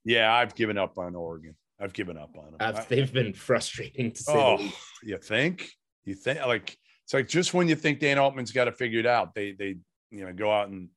[0.05, 1.55] Yeah, I've given up on Oregon.
[1.81, 2.57] I've given up on them.
[2.61, 4.73] I've, they've been frustrating to say oh.
[5.03, 5.71] You think?
[6.05, 9.07] You think like it's like just when you think Dana Altman's got to figure it
[9.07, 9.77] out, they they
[10.11, 10.89] you know go out and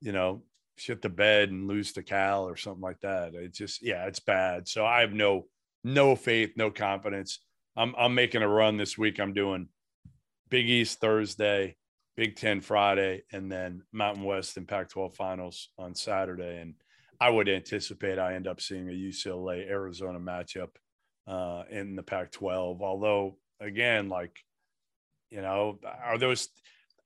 [0.00, 0.42] you know
[0.76, 3.34] shit the bed and lose to Cal or something like that.
[3.34, 4.68] It's just yeah, it's bad.
[4.68, 5.46] So I have no
[5.82, 7.40] no faith, no confidence.
[7.76, 9.18] I'm I'm making a run this week.
[9.18, 9.68] I'm doing
[10.48, 11.76] Big East Thursday,
[12.18, 16.56] Big Ten Friday, and then Mountain West and Pac-12 finals on Saturday.
[16.60, 16.74] And
[17.20, 20.70] I would anticipate I end up seeing a UCLA Arizona matchup
[21.28, 22.80] uh, in the Pac-12.
[22.82, 24.36] Although again, like
[25.30, 26.48] you know, are those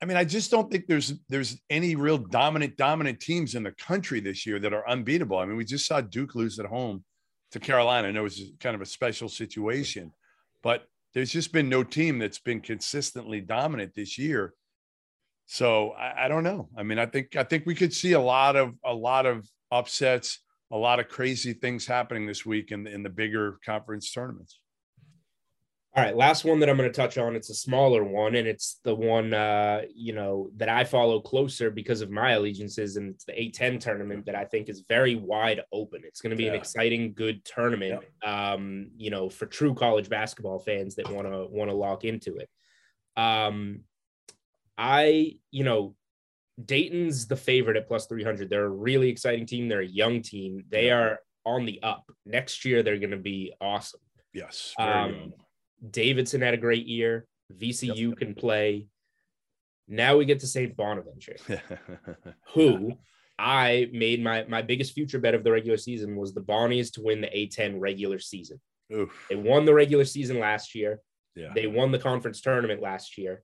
[0.01, 3.73] I mean, I just don't think there's there's any real dominant dominant teams in the
[3.73, 5.37] country this year that are unbeatable.
[5.37, 7.03] I mean, we just saw Duke lose at home
[7.51, 8.07] to Carolina.
[8.07, 10.11] I know it was kind of a special situation,
[10.63, 14.55] but there's just been no team that's been consistently dominant this year.
[15.45, 16.69] So I, I don't know.
[16.77, 19.47] I mean, I think I think we could see a lot of a lot of
[19.71, 20.39] upsets,
[20.71, 24.59] a lot of crazy things happening this week in in the bigger conference tournaments.
[25.95, 27.35] All right, last one that I'm going to touch on.
[27.35, 31.69] It's a smaller one, and it's the one uh, you know that I follow closer
[31.69, 35.61] because of my allegiances, and it's the A10 tournament that I think is very wide
[35.71, 36.01] open.
[36.03, 36.49] It's going to be yeah.
[36.49, 38.01] an exciting, good tournament.
[38.23, 38.53] Yeah.
[38.53, 42.37] Um, you know, for true college basketball fans that want to want to lock into
[42.37, 42.49] it.
[43.15, 43.81] Um,
[44.83, 45.95] I, you know,
[46.63, 48.49] Dayton's the favorite at plus 300.
[48.49, 49.69] They're a really exciting team.
[49.69, 50.65] They're a young team.
[50.69, 52.03] They are on the up.
[52.25, 54.01] Next year, they're going to be awesome.
[54.33, 54.73] Yes.
[54.77, 55.31] Um,
[55.89, 57.25] Davidson had a great year.
[57.53, 58.17] VCU yep.
[58.17, 58.87] can play.
[59.87, 60.75] Now we get to St.
[60.75, 61.37] Bonaventure,
[62.53, 62.93] who
[63.39, 67.01] I made my my biggest future bet of the regular season was the Bonnies to
[67.01, 68.59] win the A10 regular season.
[68.93, 69.27] Oof.
[69.29, 70.99] They won the regular season last year.
[71.35, 71.51] Yeah.
[71.53, 73.43] They won the conference tournament last year.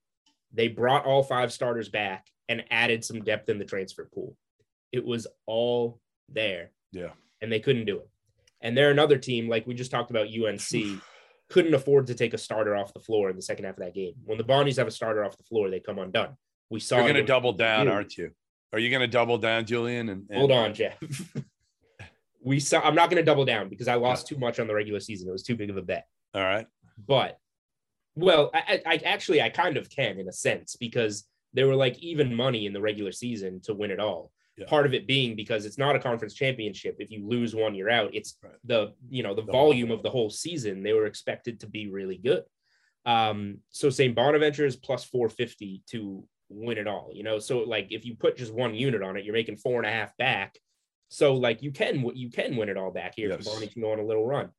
[0.54, 4.36] They brought all five starters back and added some depth in the transfer pool.
[4.91, 6.72] It was all there.
[6.91, 7.12] Yeah.
[7.41, 8.10] And they couldn't do it.
[8.62, 11.02] And they're another team, like we just talked about UNC
[11.50, 13.93] couldn't afford to take a starter off the floor in the second half of that
[13.93, 14.14] game.
[14.26, 16.36] When the Bonnies have a starter off the floor, they come undone.
[16.70, 16.97] We saw.
[16.97, 18.32] You're going to double down, aren't you?
[18.72, 20.10] Are you going to double down, Julian?
[20.10, 20.38] And, and...
[20.38, 20.97] hold on, Jeff.
[22.43, 22.82] we saw.
[22.82, 25.28] I'm not going to double down because I lost too much on the regular season.
[25.28, 26.06] It was too big of a bet.
[26.36, 26.68] All right.
[27.08, 27.39] But,
[28.16, 31.97] well, I, I actually I kind of can in a sense because there were like
[31.99, 34.32] even money in the regular season to win it all.
[34.57, 34.66] Yeah.
[34.68, 36.97] Part of it being because it's not a conference championship.
[36.99, 38.14] If you lose one, you're out.
[38.14, 38.53] It's right.
[38.66, 40.84] the you know the, the volume of the whole season.
[40.84, 42.43] They were expected to be really good.
[43.05, 44.14] Um, so St.
[44.14, 47.12] Bonaventure is plus 450 to win it all.
[47.14, 49.78] You know, so like if you put just one unit on it, you're making four
[49.78, 50.57] and a half back.
[51.07, 53.39] So like you can you can win it all back here yes.
[53.39, 54.49] if Bonnie can go on a little run.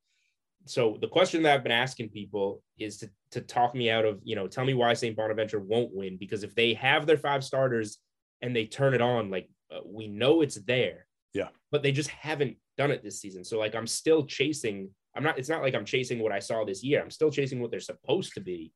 [0.64, 4.20] so the question that I've been asking people is to to talk me out of,
[4.24, 5.16] you know, tell me why St.
[5.16, 7.98] Bonaventure won't win because if they have their five starters
[8.42, 11.06] and they turn it on, like uh, we know it's there.
[11.32, 11.48] Yeah.
[11.70, 13.44] But they just haven't done it this season.
[13.44, 14.90] So like I'm still chasing.
[15.14, 15.38] I'm not.
[15.38, 17.02] It's not like I'm chasing what I saw this year.
[17.02, 18.72] I'm still chasing what they're supposed to be,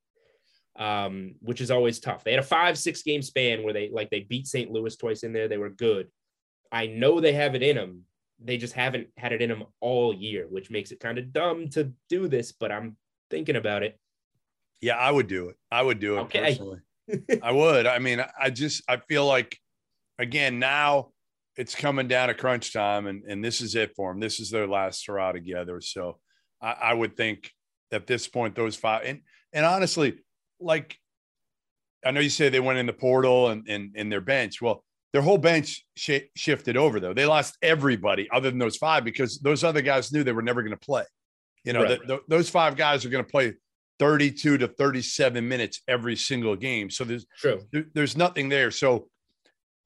[0.79, 2.23] um, which is always tough.
[2.23, 4.71] They had a five six game span where they like they beat St.
[4.71, 5.49] Louis twice in there.
[5.49, 6.09] They were good.
[6.71, 8.03] I know they have it in them.
[8.41, 11.69] They just haven't had it in them all year, which makes it kind of dumb
[11.71, 12.53] to do this.
[12.53, 12.97] But I'm
[13.31, 13.99] thinking about it.
[14.81, 15.57] Yeah, I would do it.
[15.71, 16.41] I would do it Okay.
[16.41, 16.81] personally.
[17.43, 17.87] I would.
[17.87, 19.57] I mean, I just I feel like
[20.19, 21.11] again now
[21.57, 24.21] it's coming down to crunch time, and and this is it for them.
[24.21, 25.81] This is their last hurrah together.
[25.81, 26.19] So
[26.61, 27.51] I, I would think
[27.93, 29.21] at this point those five and
[29.53, 30.19] and honestly,
[30.61, 30.97] like
[32.05, 34.61] I know you say they went in the portal and and, and their bench.
[34.61, 37.15] Well, their whole bench sh- shifted over though.
[37.15, 40.63] They lost everybody other than those five because those other guys knew they were never
[40.63, 41.05] going to play.
[41.65, 41.89] You know, Right.
[41.99, 43.55] th- th- those five guys are going to play
[43.99, 46.91] 32 to 37 minutes every single game.
[46.91, 47.61] So there's True.
[47.73, 48.71] there- there's nothing there.
[48.71, 49.09] So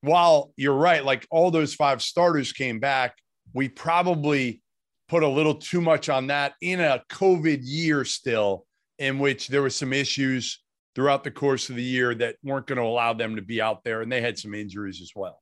[0.00, 3.16] while you're right, like all those five starters came back,
[3.52, 4.62] we probably
[5.09, 8.66] put a little too much on that in a COVID year still,
[8.98, 10.62] in which there were some issues
[10.94, 13.84] throughout the course of the year that weren't going to allow them to be out
[13.84, 14.02] there.
[14.02, 15.40] And they had some injuries as well.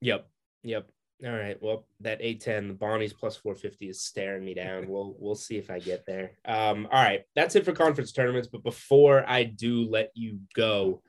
[0.00, 0.28] Yep.
[0.64, 0.88] Yep.
[1.24, 1.56] All right.
[1.62, 4.86] Well, that A10, the Bonnie's plus 450 is staring me down.
[4.88, 6.32] We'll we'll see if I get there.
[6.44, 7.22] Um, all right.
[7.34, 8.48] That's it for conference tournaments.
[8.48, 11.02] But before I do let you go,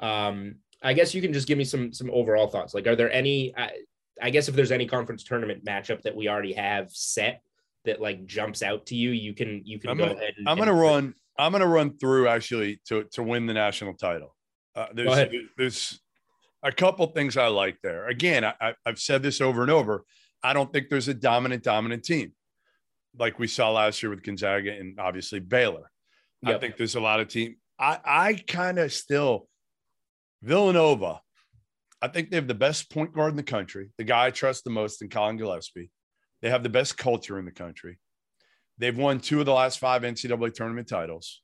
[0.00, 2.74] um, I guess you can just give me some some overall thoughts.
[2.74, 3.70] Like, are there any I,
[4.20, 7.40] I guess if there's any conference tournament matchup that we already have set
[7.84, 10.48] that like jumps out to you, you can you can I'm go gonna- ahead and
[10.48, 11.14] I'm going to and- run.
[11.38, 14.34] I'm going to run through actually to to win the national title.
[14.74, 15.32] Uh, there's ahead.
[15.56, 16.00] there's
[16.62, 18.08] a couple things I like there.
[18.08, 20.04] Again, I, I've said this over and over.
[20.42, 22.32] I don't think there's a dominant dominant team
[23.18, 25.90] like we saw last year with Gonzaga and obviously Baylor.
[26.44, 27.56] I think there's a lot of team.
[27.78, 29.48] I I kind of still
[30.42, 31.20] Villanova.
[32.00, 33.90] I think they have the best point guard in the country.
[33.96, 35.90] The guy I trust the most in Collin Gillespie.
[36.40, 37.98] They have the best culture in the country.
[38.78, 41.40] They've won two of the last five NCAA tournament titles.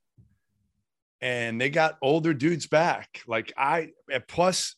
[1.21, 3.23] And they got older dudes back.
[3.29, 4.75] Like I at plus,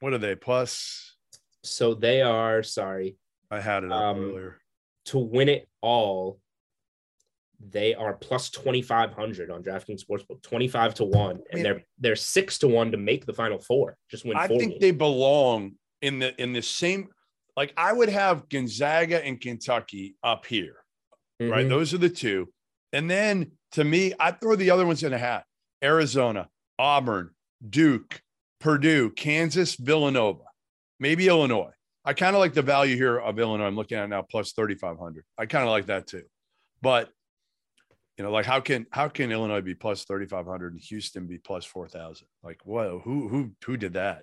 [0.00, 0.34] what are they?
[0.34, 1.16] Plus,
[1.62, 3.16] So they are sorry
[3.50, 4.60] I had it up Um, earlier.
[5.06, 6.40] to win it all.
[7.60, 11.30] They are plus 2,500 on DraftKings Sportsbook, 25 to 1.
[11.30, 11.62] And Man.
[11.62, 13.96] they're they're six to 1 to make the final four.
[14.10, 14.80] Just win I think games.
[14.80, 17.08] they belong in the in the same.
[17.56, 20.76] Like I would have Gonzaga and Kentucky up here,
[21.40, 21.66] right?
[21.66, 21.68] Mhm.
[21.68, 22.52] Those are the two.
[22.92, 25.44] And then to me, I throw the other ones in a hat:
[25.82, 27.34] Arizona, Auburn,
[27.68, 28.22] Duke,
[28.60, 30.44] Purdue, Kansas, Villanova,
[30.98, 31.72] maybe Illinois.
[32.04, 33.66] I kind of like the value here of Illinois.
[33.66, 35.24] I'm looking at now plus 3,500.
[35.36, 36.22] I kind of like that too.
[36.80, 37.10] But
[38.16, 41.64] you know, like how can how can Illinois be plus 3,500 and Houston be plus
[41.64, 42.26] 4,000?
[42.42, 44.22] Like, whoa, who who who did that?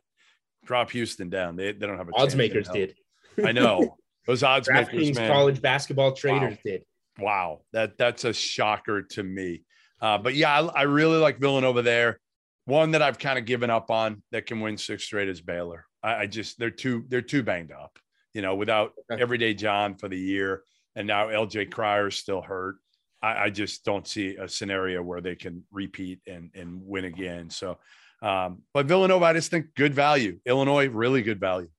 [0.66, 1.56] Drop Houston down.
[1.56, 2.96] They, they don't have a Odds makers did.
[3.44, 5.32] I know those odds makers, man.
[5.32, 6.84] college basketball traders did.
[7.20, 9.64] Wow, that that's a shocker to me.
[10.02, 12.20] Uh, but yeah, I, I really like Villanova there.
[12.66, 15.86] One that I've kind of given up on that can win six straight is Baylor.
[16.02, 17.98] I, I just they're too they're too banged up.
[18.34, 19.22] You know, without Okay.
[19.22, 20.64] everyday John for the year,
[20.96, 22.76] and now LJ Cryer's still hurt.
[23.22, 27.50] I, I just don't see a scenario where they can repeat and and win again.
[27.50, 27.78] So,
[28.22, 30.40] um, but Villanova, I just think good value.
[30.46, 31.70] Illinois, really good value.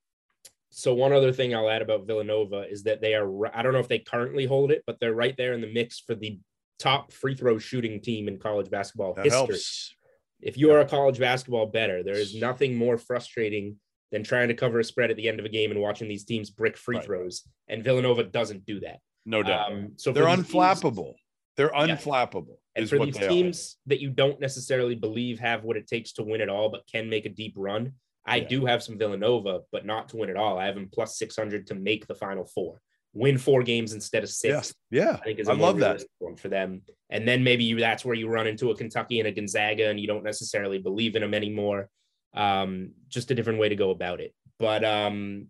[0.71, 3.79] So one other thing I'll add about Villanova is that they are I don't know
[3.81, 6.39] if they currently hold it, but they're right there in the mix for the
[6.79, 9.47] top free throw shooting team in college basketball That history.
[9.47, 9.95] helps.
[10.41, 13.77] If you are a college basketball better, there is nothing more frustrating
[14.13, 16.25] than trying to cover a spread at the end of a game and watching these
[16.25, 17.05] teams brick free Right.
[17.05, 17.43] throws.
[17.69, 19.01] And Villanova doesn't do that.
[19.25, 19.73] No doubt.
[19.73, 21.15] Um, so They're these teams- unflappable.
[21.57, 21.97] They're Yeah.
[21.97, 22.59] unflappable.
[22.77, 23.29] and for these they are.
[23.31, 26.87] teams that you don't necessarily believe have what it takes to win it all, but
[26.87, 27.95] can make a deep run,
[28.27, 28.49] I Yeah.
[28.49, 30.59] do have some Villanova, but not to win it all.
[30.59, 32.83] I have them plus 600 to make the final four,
[33.17, 34.75] win four games instead of six.
[34.91, 35.13] Yeah, yeah.
[35.15, 36.03] I think is I love that.
[36.19, 36.83] one for them.
[37.09, 39.99] And then maybe you that's where you run into a Kentucky and a Gonzaga, and
[39.99, 41.89] you don't necessarily believe in them anymore.
[42.35, 44.35] Um, just a different way to go about it.
[44.59, 45.47] But um,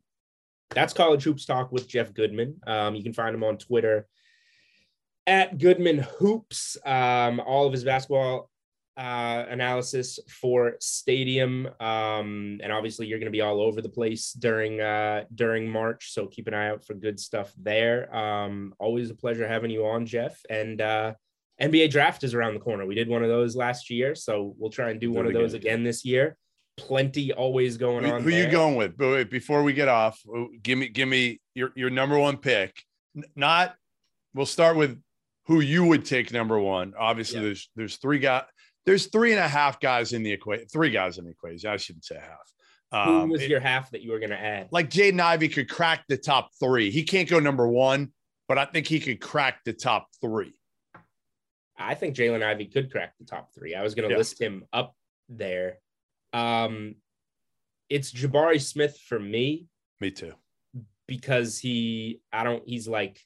[0.71, 2.61] that's college hoops talk with Jeff Goodman.
[2.67, 4.07] Um, you can find him on Twitter
[5.27, 6.77] at Goodman Hoops.
[6.85, 8.49] Um, all of his basketball
[8.97, 14.33] uh, analysis for Stadium, um, and obviously you're going to be all over the place
[14.33, 16.13] during uh, during March.
[16.13, 18.15] So keep an eye out for good stuff there.
[18.15, 20.41] Um, always a pleasure having you on, Jeff.
[20.49, 21.13] And uh,
[21.61, 22.87] NBA draft is around the corner.
[22.87, 25.33] We did one of those last year, so we'll try and do Do one of
[25.35, 25.75] those again.
[25.75, 26.37] again this year.
[26.79, 28.23] Plenty always going Who, on.
[28.23, 28.97] who you going with?
[28.99, 32.37] But wait, before we get off, oh, give me give me your your number one
[32.39, 32.83] pick.
[33.35, 33.75] Not
[34.35, 35.01] we'll start with
[35.47, 36.93] who you would take number one.
[36.99, 37.45] Obviously, Yeah.
[37.47, 38.45] there's there's three guys.
[38.87, 40.67] There's three and a half guys in the equation.
[40.69, 41.69] Three guys in the equation.
[41.69, 42.53] I shouldn't say half.
[42.93, 44.69] Who Um, was it- your half that you were going to add?
[44.71, 46.91] like Jaden Ivey could crack the top three.
[46.91, 48.13] He can't go number one,
[48.49, 50.55] but I think he could crack the top three.
[51.77, 53.75] I think Jalen Ivey could crack the top three.
[53.75, 54.19] I was going to Yeah.
[54.19, 54.97] list him up
[55.29, 55.79] there.
[56.33, 56.95] Um,
[57.91, 59.67] it's Jabari Smith for me
[60.01, 60.35] Me too.
[61.07, 63.21] because he, I don't, he's like,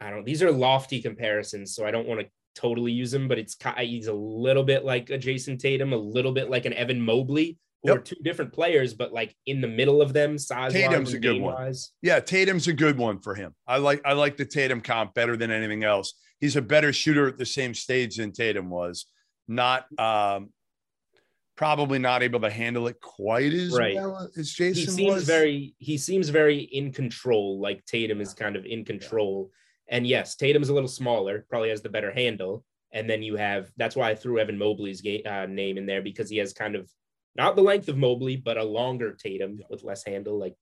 [0.00, 0.24] I don't.
[0.24, 3.28] These are lofty comparisons, so I don't want to totally use him.
[3.28, 6.72] But it's he's a little bit like a Jayson Tatum, a little bit like an
[6.72, 7.96] Evan Mobley, who Yep.
[7.98, 11.40] are two different players, but like in the middle of them, size Tatum's a good
[11.40, 11.72] one.
[12.02, 13.54] Yeah, Tatum's a good one for him.
[13.66, 16.14] I like I like the Tatum comp better than anything else.
[16.40, 19.06] He's a better shooter at the same stage than Tatum was.
[19.48, 20.50] Not um
[21.56, 23.94] probably not able to handle it quite as Right.
[23.94, 25.24] well as He Jayson seems was.
[25.24, 27.60] very he seems very in control.
[27.60, 29.50] Like Tatum is kind of in control.
[29.92, 32.64] And yes, Tatum's a little smaller, probably has the better handle.
[32.92, 36.02] And then you have that's why I threw Evan Mobley's ga- uh, name in there
[36.02, 36.90] because he has kind of
[37.36, 40.38] not the length of Mobley, but a longer Tatum with less handle.
[40.38, 40.56] Like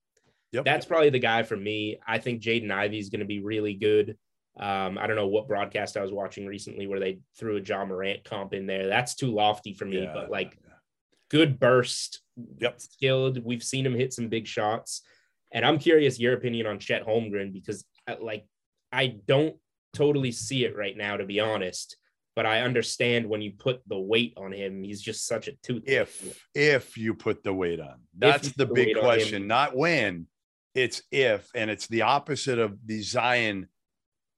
[0.53, 0.65] Yep.
[0.65, 1.97] that's probably the guy for me.
[2.05, 4.17] I think Jaden Ivey is going to be really good.
[4.59, 7.85] Um, I don't know what broadcast I was watching recently where they threw a Ja
[7.85, 8.87] Morant comp in there.
[8.87, 10.73] That's too lofty for me, Yeah, but like yeah.
[11.29, 12.21] good burst,
[12.57, 12.81] Yep.
[12.81, 13.45] skilled.
[13.45, 15.03] We've seen him hit some big shots.
[15.53, 18.45] And I'm curious your opinion on Chet Holmgren because uh, like
[18.91, 19.55] I don't
[19.93, 21.97] totally see it right now, to be honest.
[22.35, 25.83] But I understand when you put the weight on him, he's just such a tooth.
[25.85, 27.95] if if you put the weight on.
[28.17, 30.27] That's the the big question, not when.
[30.73, 33.67] It's if, and it's the opposite of the Zion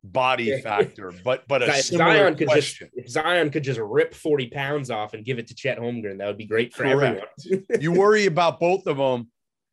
[0.03, 2.89] body factor, but but a Zion could question.
[2.97, 6.27] just Zion could just rip 40 pounds off and give it to Chet Holmgren, that
[6.27, 7.25] would be great for Correct.
[7.45, 7.65] everyone.
[7.79, 9.29] you worry about both of them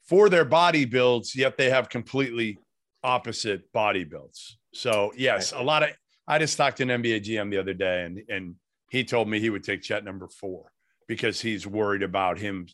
[0.06, 2.58] for their body builds, yet they have completely
[3.02, 4.58] opposite body builds.
[4.74, 5.90] So yes, a lot of
[6.26, 8.54] I just talked to an NBA GM the other day, and and
[8.90, 10.72] he told me he would take Chet number four
[11.08, 12.66] because he's worried about him,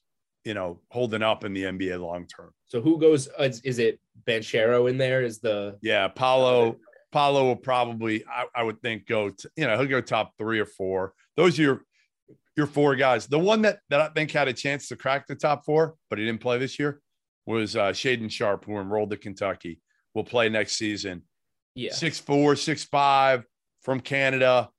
[0.44, 2.52] you know, holding up in the NBA long term.
[2.66, 3.28] So who goes?
[3.38, 5.22] Uh, is, is it Banchero in there?
[5.22, 6.76] Is the Yeah, Paolo
[7.12, 10.60] Paolo will probably I, I would think go to, you know he'll go top three
[10.60, 11.14] or four.
[11.36, 11.82] Those are your
[12.56, 13.26] your four guys.
[13.26, 16.18] The one that that I think had a chance to crack the top four, but
[16.18, 17.00] he didn't play this year,
[17.46, 19.80] was uh, Shaedon Sharpe, who enrolled at Kentucky.
[20.16, 21.22] Will play next season.
[21.74, 21.92] yeah?
[21.92, 23.44] Six four, six five
[23.82, 24.70] from Canada.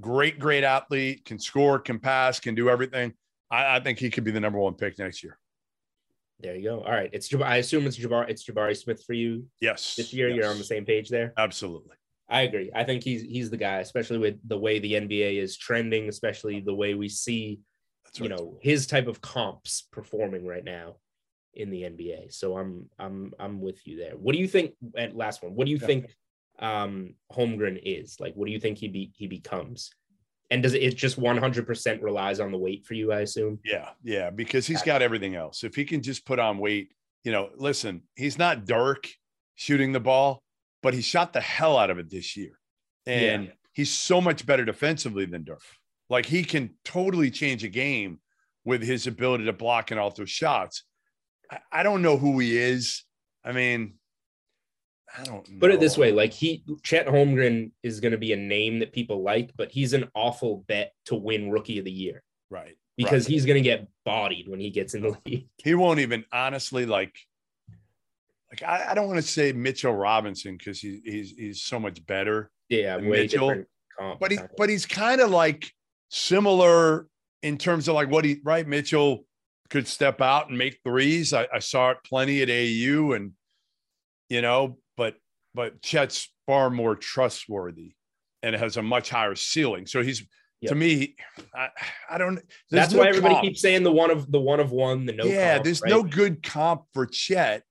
[0.00, 1.22] Great, great athlete.
[1.26, 3.12] Can score, can pass, can do everything.
[3.50, 5.38] I, I think he could be the number one pick next year.
[6.38, 6.80] There you go.
[6.80, 8.30] All right, it's I assume it's Jabari.
[8.30, 9.96] It's Jabari Smith for you Yes.
[9.96, 10.30] this year.
[10.30, 11.34] You're on the same page there.
[11.36, 11.96] Absolutely.
[12.30, 12.70] I agree.
[12.74, 16.60] I think he's he's the guy, especially with the way the NBA is trending, especially
[16.60, 17.60] the way we see
[18.06, 20.94] That's you know his type of comps performing right now
[21.54, 22.32] in the NBA.
[22.32, 24.16] So I'm I'm I'm with you there.
[24.16, 24.72] What do you think?
[24.96, 26.06] And last one, what do you think
[26.58, 28.34] um Holmgren is like?
[28.34, 29.90] What do you think he be he becomes?
[30.52, 33.12] And does it, it just 100% relies on the weight for you?
[33.12, 33.60] I assume.
[33.64, 35.62] Yeah, yeah, because he's got everything else.
[35.62, 36.92] If he can just put on weight,
[37.22, 39.08] you know, listen, he's not Dirk
[39.54, 40.42] shooting the ball,
[40.82, 42.58] but he shot the hell out of it this year.
[43.06, 43.50] And Yeah.
[43.74, 45.62] he's so much better defensively than Dirk.
[46.08, 48.18] Like he can totally change a game
[48.64, 50.82] with his ability to block and all those shots.
[51.50, 53.04] I, I don't know who he is.
[53.44, 53.94] I mean,
[55.16, 58.36] I don't Put it this way, like he Chet Holmgren is going to be a
[58.36, 62.22] name that people like, but he's an awful bet to win Rookie of the Year
[62.48, 62.76] Right.
[62.96, 63.32] because right.
[63.32, 65.48] he's going to get bodied when he gets in the league.
[65.58, 67.14] he won't even honestly like
[68.50, 72.04] like I, I don't want to say Mitchell Robinson because he, he's he's so much
[72.06, 73.64] better, Yeah, Mitchell,
[74.18, 75.72] but he but he's kind of like
[76.10, 77.06] similar
[77.42, 79.24] in terms of like what he right Mitchell
[79.70, 81.32] could step out and make threes.
[81.32, 83.32] I, I saw it plenty at AU and
[84.28, 85.14] you know, but
[85.54, 87.94] but Chet's far more trustworthy
[88.42, 89.86] and has a much higher ceiling.
[89.86, 90.26] So he's
[90.62, 90.68] Yep.
[90.72, 91.16] to me,
[91.54, 91.68] I,
[92.10, 92.38] I don't.
[92.70, 93.46] That's no why everybody comp.
[93.46, 95.24] keeps saying the one of the one of one, the no.
[95.24, 95.88] yeah, comp, there's right?
[95.88, 97.62] no good comp for Chet.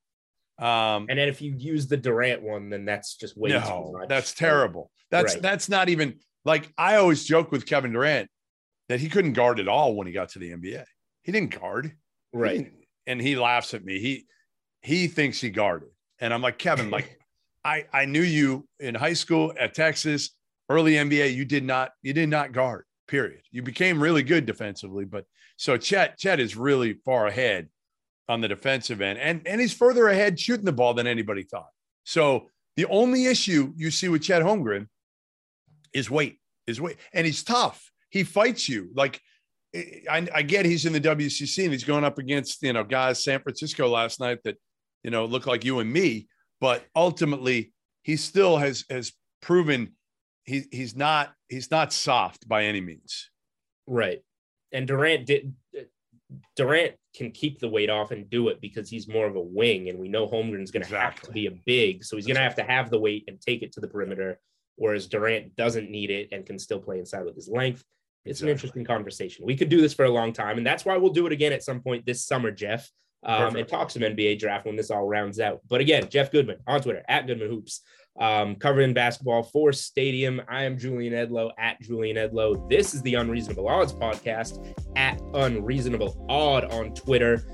[0.57, 4.09] Um, And then if you use the Durant one, then that's just way too much.
[4.09, 4.89] that's terrible.
[5.11, 5.41] That's Right.
[5.43, 8.27] that's not even like I always joke with Kevin Durant
[8.87, 10.83] that he couldn't guard at all when he got to the NBA.
[11.23, 11.85] He didn't guard.
[12.31, 12.57] He Right.
[12.57, 13.99] didn't- and he laughs at me.
[13.99, 14.25] He
[14.81, 15.89] he thinks he guarded.
[16.19, 17.17] And I'm like, Kevin, like
[17.65, 20.35] I I knew you in high school at Texas,
[20.69, 22.85] early NBA, you did not you did not guard.
[23.07, 23.41] Period.
[23.51, 25.25] You became really good defensively, but
[25.57, 27.69] so Chet Chet is really far ahead
[28.27, 31.69] on the defensive end, and and he's further ahead shooting the ball than anybody thought.
[32.03, 34.87] So the only issue you see with Chet Holmgren
[35.93, 36.37] is weight,
[36.67, 37.91] is weight, and he's tough.
[38.09, 38.91] He fights you.
[38.93, 39.19] Like
[39.75, 43.23] I, I get he's in the WCC and he's going up against you know guys
[43.23, 44.57] San Francisco last night that
[45.03, 46.27] you know look like you and me,
[46.59, 47.73] but ultimately
[48.03, 49.93] he still has has proven
[50.45, 53.29] he he's not he's not soft by any means.
[53.87, 54.21] Right.
[54.71, 55.53] And Durant did
[56.55, 59.89] Durant can keep the weight off and do it because he's more of a wing,
[59.89, 60.99] and we know Holmgren's going to exactly.
[60.99, 63.41] have to be a big, so he's going to have to have the weight and
[63.41, 64.39] take it to the perimeter.
[64.75, 67.83] Whereas Durant doesn't need it and can still play inside with his length.
[68.25, 68.51] It's exactly.
[68.51, 69.45] an interesting conversation.
[69.45, 71.53] We could do this for a long time, and that's why we'll do it again
[71.53, 72.89] at some point this summer, Jeff,
[73.23, 75.61] um, and talk some NBA draft when this all rounds out.
[75.67, 77.81] But again, Jeff Goodman on Twitter at Goodman Hoops
[78.19, 80.41] um, covering basketball for Stadium.
[80.47, 82.69] I am Julian Edlow at Julian Edlow.
[82.69, 87.45] This is the Unreasonable Odds podcast at Unreasonable Odd on Twitter.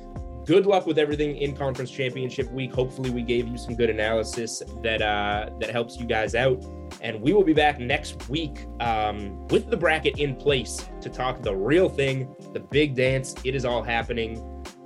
[0.45, 2.71] Good luck with everything in conference championship week.
[2.71, 6.63] Hopefully, we gave you some good analysis that uh, that helps you guys out.
[7.01, 11.41] And we will be back next week um, with the bracket in place to talk
[11.41, 13.33] the real thing, the big dance.
[13.43, 14.37] It is all happening.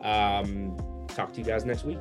[0.01, 0.77] Um,
[1.09, 1.99] talk to you guys next week.